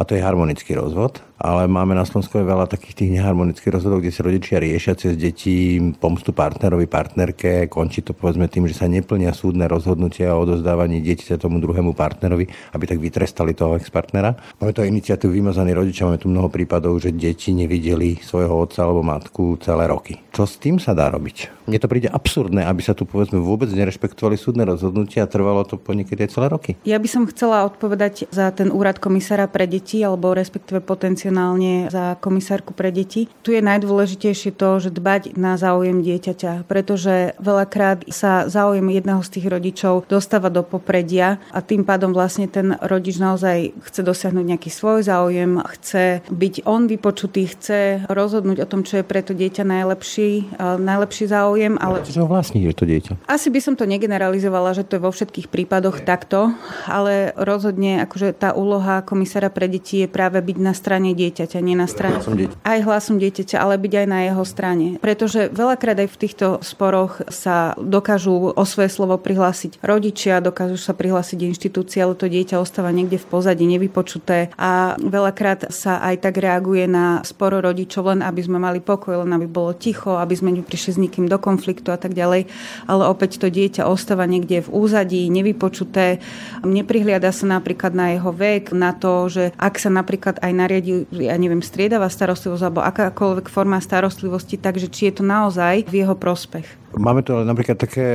a 0.00 0.02
to 0.08 0.16
je 0.16 0.24
harmonický 0.24 0.72
rozvod 0.72 1.20
ale 1.40 1.64
máme 1.64 1.96
na 1.96 2.04
Slovensku 2.04 2.36
veľa 2.36 2.68
takých 2.68 3.00
tých 3.00 3.10
neharmonických 3.16 3.72
rozhodov, 3.72 4.04
kde 4.04 4.12
si 4.12 4.20
rodičia 4.20 4.60
riešia 4.60 4.92
cez 4.92 5.16
deti 5.16 5.80
pomstu 5.96 6.36
partnerovi, 6.36 6.84
partnerke. 6.84 7.64
Končí 7.72 8.04
to 8.04 8.12
povedzme 8.12 8.44
tým, 8.52 8.68
že 8.68 8.76
sa 8.76 8.84
neplnia 8.84 9.32
súdne 9.32 9.64
rozhodnutia 9.64 10.36
o 10.36 10.44
odozdávaní 10.44 11.00
dieťaťa 11.00 11.40
tomu 11.40 11.56
druhému 11.56 11.96
partnerovi, 11.96 12.44
aby 12.76 12.84
tak 12.84 13.00
vytrestali 13.00 13.56
toho 13.56 13.80
ex-partnera. 13.80 14.36
Máme 14.60 14.76
to 14.76 14.84
iniciatívu 14.84 15.32
vymazaní 15.32 15.72
rodičia, 15.72 16.04
máme 16.04 16.20
tu 16.20 16.28
mnoho 16.28 16.52
prípadov, 16.52 17.00
že 17.00 17.16
deti 17.16 17.56
nevideli 17.56 18.20
svojho 18.20 18.60
otca 18.60 18.84
alebo 18.84 19.00
matku 19.00 19.56
celé 19.64 19.88
roky. 19.88 20.20
Čo 20.36 20.44
s 20.44 20.60
tým 20.60 20.76
sa 20.76 20.92
dá 20.92 21.08
robiť? 21.08 21.64
Mne 21.72 21.80
to 21.80 21.88
príde 21.88 22.12
absurdné, 22.12 22.68
aby 22.68 22.84
sa 22.84 22.92
tu 22.92 23.08
povedzme 23.08 23.40
vôbec 23.40 23.72
nerešpektovali 23.72 24.36
súdne 24.36 24.68
rozhodnutia 24.68 25.24
a 25.24 25.30
trvalo 25.30 25.64
to 25.64 25.80
po 25.80 25.96
niekedy 25.96 26.28
celé 26.28 26.52
roky. 26.52 26.76
Ja 26.84 27.00
by 27.00 27.08
som 27.08 27.24
chcela 27.30 27.64
odpovedať 27.64 28.28
za 28.28 28.52
ten 28.52 28.68
úrad 28.68 29.00
komisára 29.00 29.48
pre 29.48 29.64
deti 29.64 30.04
alebo 30.04 30.36
respektíve 30.36 30.84
potenciál 30.84 31.29
profesionálne 31.30 31.86
za 31.94 32.18
komisárku 32.18 32.74
pre 32.74 32.90
deti. 32.90 33.30
Tu 33.46 33.54
je 33.54 33.62
najdôležitejšie 33.62 34.50
to, 34.58 34.82
že 34.82 34.90
dbať 34.90 35.38
na 35.38 35.54
záujem 35.54 36.02
dieťaťa, 36.02 36.66
pretože 36.66 37.38
veľakrát 37.38 38.02
sa 38.10 38.50
záujem 38.50 38.82
jedného 38.90 39.22
z 39.22 39.38
tých 39.38 39.46
rodičov 39.46 40.10
dostáva 40.10 40.50
do 40.50 40.66
popredia 40.66 41.38
a 41.54 41.62
tým 41.62 41.86
pádom 41.86 42.10
vlastne 42.10 42.50
ten 42.50 42.74
rodič 42.82 43.22
naozaj 43.22 43.70
chce 43.86 44.00
dosiahnuť 44.02 44.42
nejaký 44.42 44.70
svoj 44.74 45.06
záujem, 45.06 45.62
chce 45.78 46.26
byť 46.26 46.54
on 46.66 46.90
vypočutý, 46.90 47.46
chce 47.46 48.10
rozhodnúť 48.10 48.66
o 48.66 48.70
tom, 48.70 48.82
čo 48.82 48.98
je 48.98 49.04
pre 49.06 49.22
to 49.22 49.30
dieťa 49.30 49.62
najlepší, 49.62 50.58
najlepší 50.82 51.30
záujem. 51.30 51.78
Ale... 51.78 52.02
Čiže 52.02 52.26
vlastní 52.26 52.66
je 52.66 52.74
to 52.74 52.84
dieťa? 52.90 53.12
Asi 53.30 53.54
by 53.54 53.60
som 53.62 53.78
to 53.78 53.86
negeneralizovala, 53.86 54.74
že 54.74 54.82
to 54.82 54.98
je 54.98 55.04
vo 55.06 55.14
všetkých 55.14 55.46
prípadoch 55.46 56.02
takto, 56.02 56.50
ale 56.90 57.30
rozhodne 57.38 58.02
akože 58.02 58.34
tá 58.34 58.50
úloha 58.50 59.06
komisára 59.06 59.46
pre 59.46 59.70
deti 59.70 60.02
je 60.02 60.08
práve 60.10 60.42
byť 60.42 60.58
na 60.58 60.74
strane 60.74 61.12
dieťaťa, 61.20 61.58
nie 61.60 61.76
na 61.76 61.84
strane. 61.84 62.16
Hlasom 62.20 62.48
aj 62.64 62.80
hlasom 62.84 63.16
dieťaťa, 63.20 63.56
ale 63.60 63.76
byť 63.76 63.92
aj 64.04 64.06
na 64.08 64.18
jeho 64.28 64.44
strane. 64.48 64.86
Pretože 65.00 65.52
veľakrát 65.52 66.00
aj 66.00 66.08
v 66.08 66.20
týchto 66.20 66.46
sporoch 66.64 67.20
sa 67.28 67.76
dokážu 67.76 68.52
o 68.52 68.64
svoje 68.64 68.88
slovo 68.88 69.20
prihlásiť 69.20 69.80
rodičia, 69.84 70.44
dokážu 70.44 70.80
sa 70.80 70.96
prihlásiť 70.96 71.38
inštitúcie, 71.44 72.00
ale 72.00 72.16
to 72.16 72.30
dieťa 72.30 72.56
ostáva 72.56 72.88
niekde 72.94 73.20
v 73.20 73.28
pozadí 73.28 73.64
nevypočuté 73.68 74.54
a 74.56 74.96
veľakrát 74.96 75.68
sa 75.74 76.00
aj 76.00 76.24
tak 76.24 76.40
reaguje 76.40 76.88
na 76.88 77.20
sporo 77.26 77.60
rodičov 77.60 78.10
len 78.10 78.20
aby 78.24 78.40
sme 78.40 78.58
mali 78.62 78.80
pokoj, 78.80 79.26
len 79.26 79.30
aby 79.34 79.50
bolo 79.50 79.76
ticho, 79.76 80.16
aby 80.16 80.34
sme 80.34 80.54
neprišli 80.54 80.90
s 80.96 81.02
nikým 81.02 81.26
do 81.26 81.36
konfliktu 81.36 81.92
a 81.92 81.98
tak 81.98 82.14
ďalej. 82.14 82.46
Ale 82.86 83.02
opäť 83.06 83.42
to 83.42 83.50
dieťa 83.50 83.86
ostáva 83.86 84.24
niekde 84.24 84.62
v 84.64 84.68
úzadí, 84.70 85.26
nevypočuté. 85.28 86.22
Neprihliada 86.62 87.34
sa 87.34 87.50
napríklad 87.50 87.92
na 87.92 88.14
jeho 88.14 88.30
vek, 88.30 88.72
na 88.72 88.94
to, 88.94 89.26
že 89.26 89.44
ak 89.58 89.76
sa 89.76 89.90
napríklad 89.90 90.38
aj 90.38 90.52
nariadi 90.54 91.09
ja 91.10 91.34
neviem, 91.34 91.58
striedavá 91.58 92.06
starostlivosť 92.06 92.62
alebo 92.66 92.80
akákoľvek 92.86 93.46
forma 93.50 93.82
starostlivosti, 93.82 94.58
takže 94.58 94.86
či 94.86 95.10
je 95.10 95.20
to 95.20 95.24
naozaj 95.26 95.86
v 95.90 96.06
jeho 96.06 96.14
prospech. 96.14 96.66
Máme 96.98 97.22
tu 97.22 97.38
napríklad 97.38 97.78
také 97.78 98.06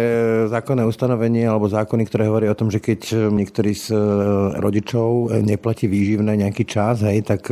zákonné 0.52 0.84
ustanovenie 0.84 1.48
alebo 1.48 1.72
zákony, 1.72 2.04
ktoré 2.08 2.28
hovoria 2.28 2.52
o 2.52 2.60
tom, 2.60 2.68
že 2.68 2.84
keď 2.84 3.32
niektorý 3.32 3.72
z 3.72 3.96
e, 3.96 4.00
rodičov 4.60 5.32
neplatí 5.44 5.88
výživné 5.88 6.36
nejaký 6.44 6.68
čas, 6.68 7.04
hej, 7.08 7.24
tak 7.24 7.48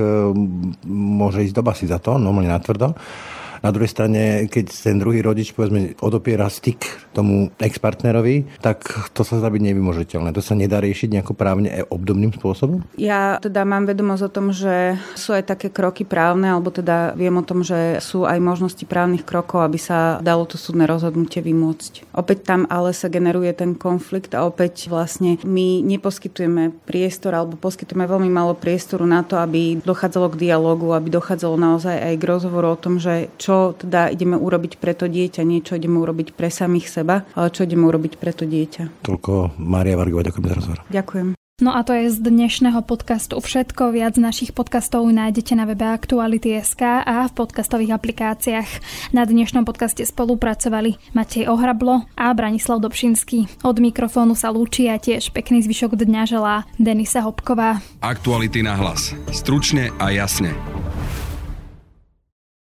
môže 0.84 1.48
ísť 1.48 1.56
do 1.56 1.64
basy 1.64 1.88
za 1.88 2.00
to, 2.00 2.20
normálne 2.20 2.52
natvrdo. 2.52 2.92
Na 3.64 3.72
druhej 3.72 3.96
strane, 3.96 4.52
keď 4.52 4.76
ten 4.76 5.00
druhý 5.00 5.24
rodič 5.24 5.56
povedzme 5.56 5.96
odopiera 6.04 6.52
styk 6.52 7.16
tomu 7.16 7.48
ex-partnerovi, 7.56 8.60
tak 8.60 8.84
to 9.16 9.24
sa 9.24 9.40
zdá 9.40 9.48
byť 9.48 9.64
nevymožiteľné. 9.72 10.36
To 10.36 10.44
sa 10.44 10.52
nedá 10.52 10.84
riešiť 10.84 11.16
nejako 11.16 11.32
právne 11.32 11.88
obdobným 11.88 12.36
spôsobom? 12.36 12.84
Ja 13.00 13.40
teda 13.40 13.64
mám 13.64 13.88
vedomosť 13.88 14.24
o 14.28 14.34
tom, 14.36 14.52
že 14.52 15.00
sú 15.16 15.32
aj 15.32 15.48
také 15.48 15.72
kroky 15.72 16.04
právne, 16.04 16.52
alebo 16.52 16.76
teda 16.76 17.16
viem 17.16 17.40
o 17.40 17.48
tom, 17.48 17.64
že 17.64 18.04
sú 18.04 18.28
aj 18.28 18.44
možnosti 18.44 18.84
právnych 18.84 19.24
krokov, 19.24 19.64
aby 19.64 19.80
sa 19.80 20.20
dalo 20.20 20.44
to 20.44 20.60
súdne 20.60 20.84
rozhodnutie 20.84 21.40
vymôcť. 21.40 22.12
Opäť 22.12 22.44
tam 22.44 22.68
ale 22.68 22.92
sa 22.92 23.08
generuje 23.08 23.56
ten 23.56 23.80
konflikt 23.80 24.36
a 24.36 24.44
opäť 24.44 24.92
vlastne 24.92 25.40
my 25.48 25.80
neposkytujeme 25.88 26.84
priestor 26.84 27.32
alebo 27.32 27.56
poskytujeme 27.56 28.04
veľmi 28.12 28.28
málo 28.28 28.60
priestoru 28.60 29.08
na 29.08 29.24
to, 29.24 29.40
aby 29.40 29.80
dochádzalo 29.80 30.36
k 30.36 30.52
dialogu, 30.52 30.92
aby 30.92 31.08
dochádzalo 31.08 31.56
naozaj 31.56 31.96
aj 31.96 32.16
k 32.20 32.28
rozhovoru 32.28 32.76
o 32.76 32.82
tom, 32.82 33.00
že 33.00 33.32
čo 33.40 33.53
čo 33.54 33.78
teda 33.78 34.10
ideme 34.10 34.34
urobiť 34.34 34.82
pre 34.82 34.98
to 34.98 35.06
dieťa, 35.06 35.46
niečo 35.46 35.78
ideme 35.78 36.02
urobiť 36.02 36.34
pre 36.34 36.50
samých 36.50 36.90
seba, 36.90 37.22
ale 37.38 37.54
čo 37.54 37.70
ideme 37.70 37.86
urobiť 37.86 38.18
pre 38.18 38.34
to 38.34 38.50
dieťa. 38.50 39.06
Toľko 39.06 39.62
Mária 39.62 39.94
Vargová, 39.94 40.26
ďakujem 40.26 40.46
za 40.50 40.56
rozhovor. 40.58 40.80
Ďakujem. 40.90 41.28
No 41.62 41.70
a 41.70 41.86
to 41.86 41.94
je 41.94 42.10
z 42.10 42.18
dnešného 42.18 42.82
podcastu 42.82 43.38
všetko. 43.38 43.94
Viac 43.94 44.18
našich 44.18 44.58
podcastov 44.58 45.06
nájdete 45.06 45.54
na 45.54 45.70
webe 45.70 45.86
Aktuality.sk 45.86 46.82
a 47.06 47.30
v 47.30 47.32
podcastových 47.38 47.94
aplikáciách. 47.94 48.70
Na 49.14 49.22
dnešnom 49.22 49.62
podcaste 49.62 50.02
spolupracovali 50.02 50.98
Matej 51.14 51.46
Ohrablo 51.46 52.10
a 52.18 52.34
Branislav 52.34 52.82
Dobšinský. 52.82 53.62
Od 53.62 53.78
mikrofónu 53.78 54.34
sa 54.34 54.50
lúči 54.50 54.90
a 54.90 54.98
tiež 54.98 55.30
pekný 55.30 55.62
zvyšok 55.62 55.94
dňa 55.94 56.22
želá 56.26 56.66
Denisa 56.82 57.22
Hopková. 57.22 57.86
Aktuality 58.02 58.66
na 58.66 58.74
hlas. 58.74 59.14
Stručne 59.30 59.94
a 60.02 60.10
jasne. 60.10 60.58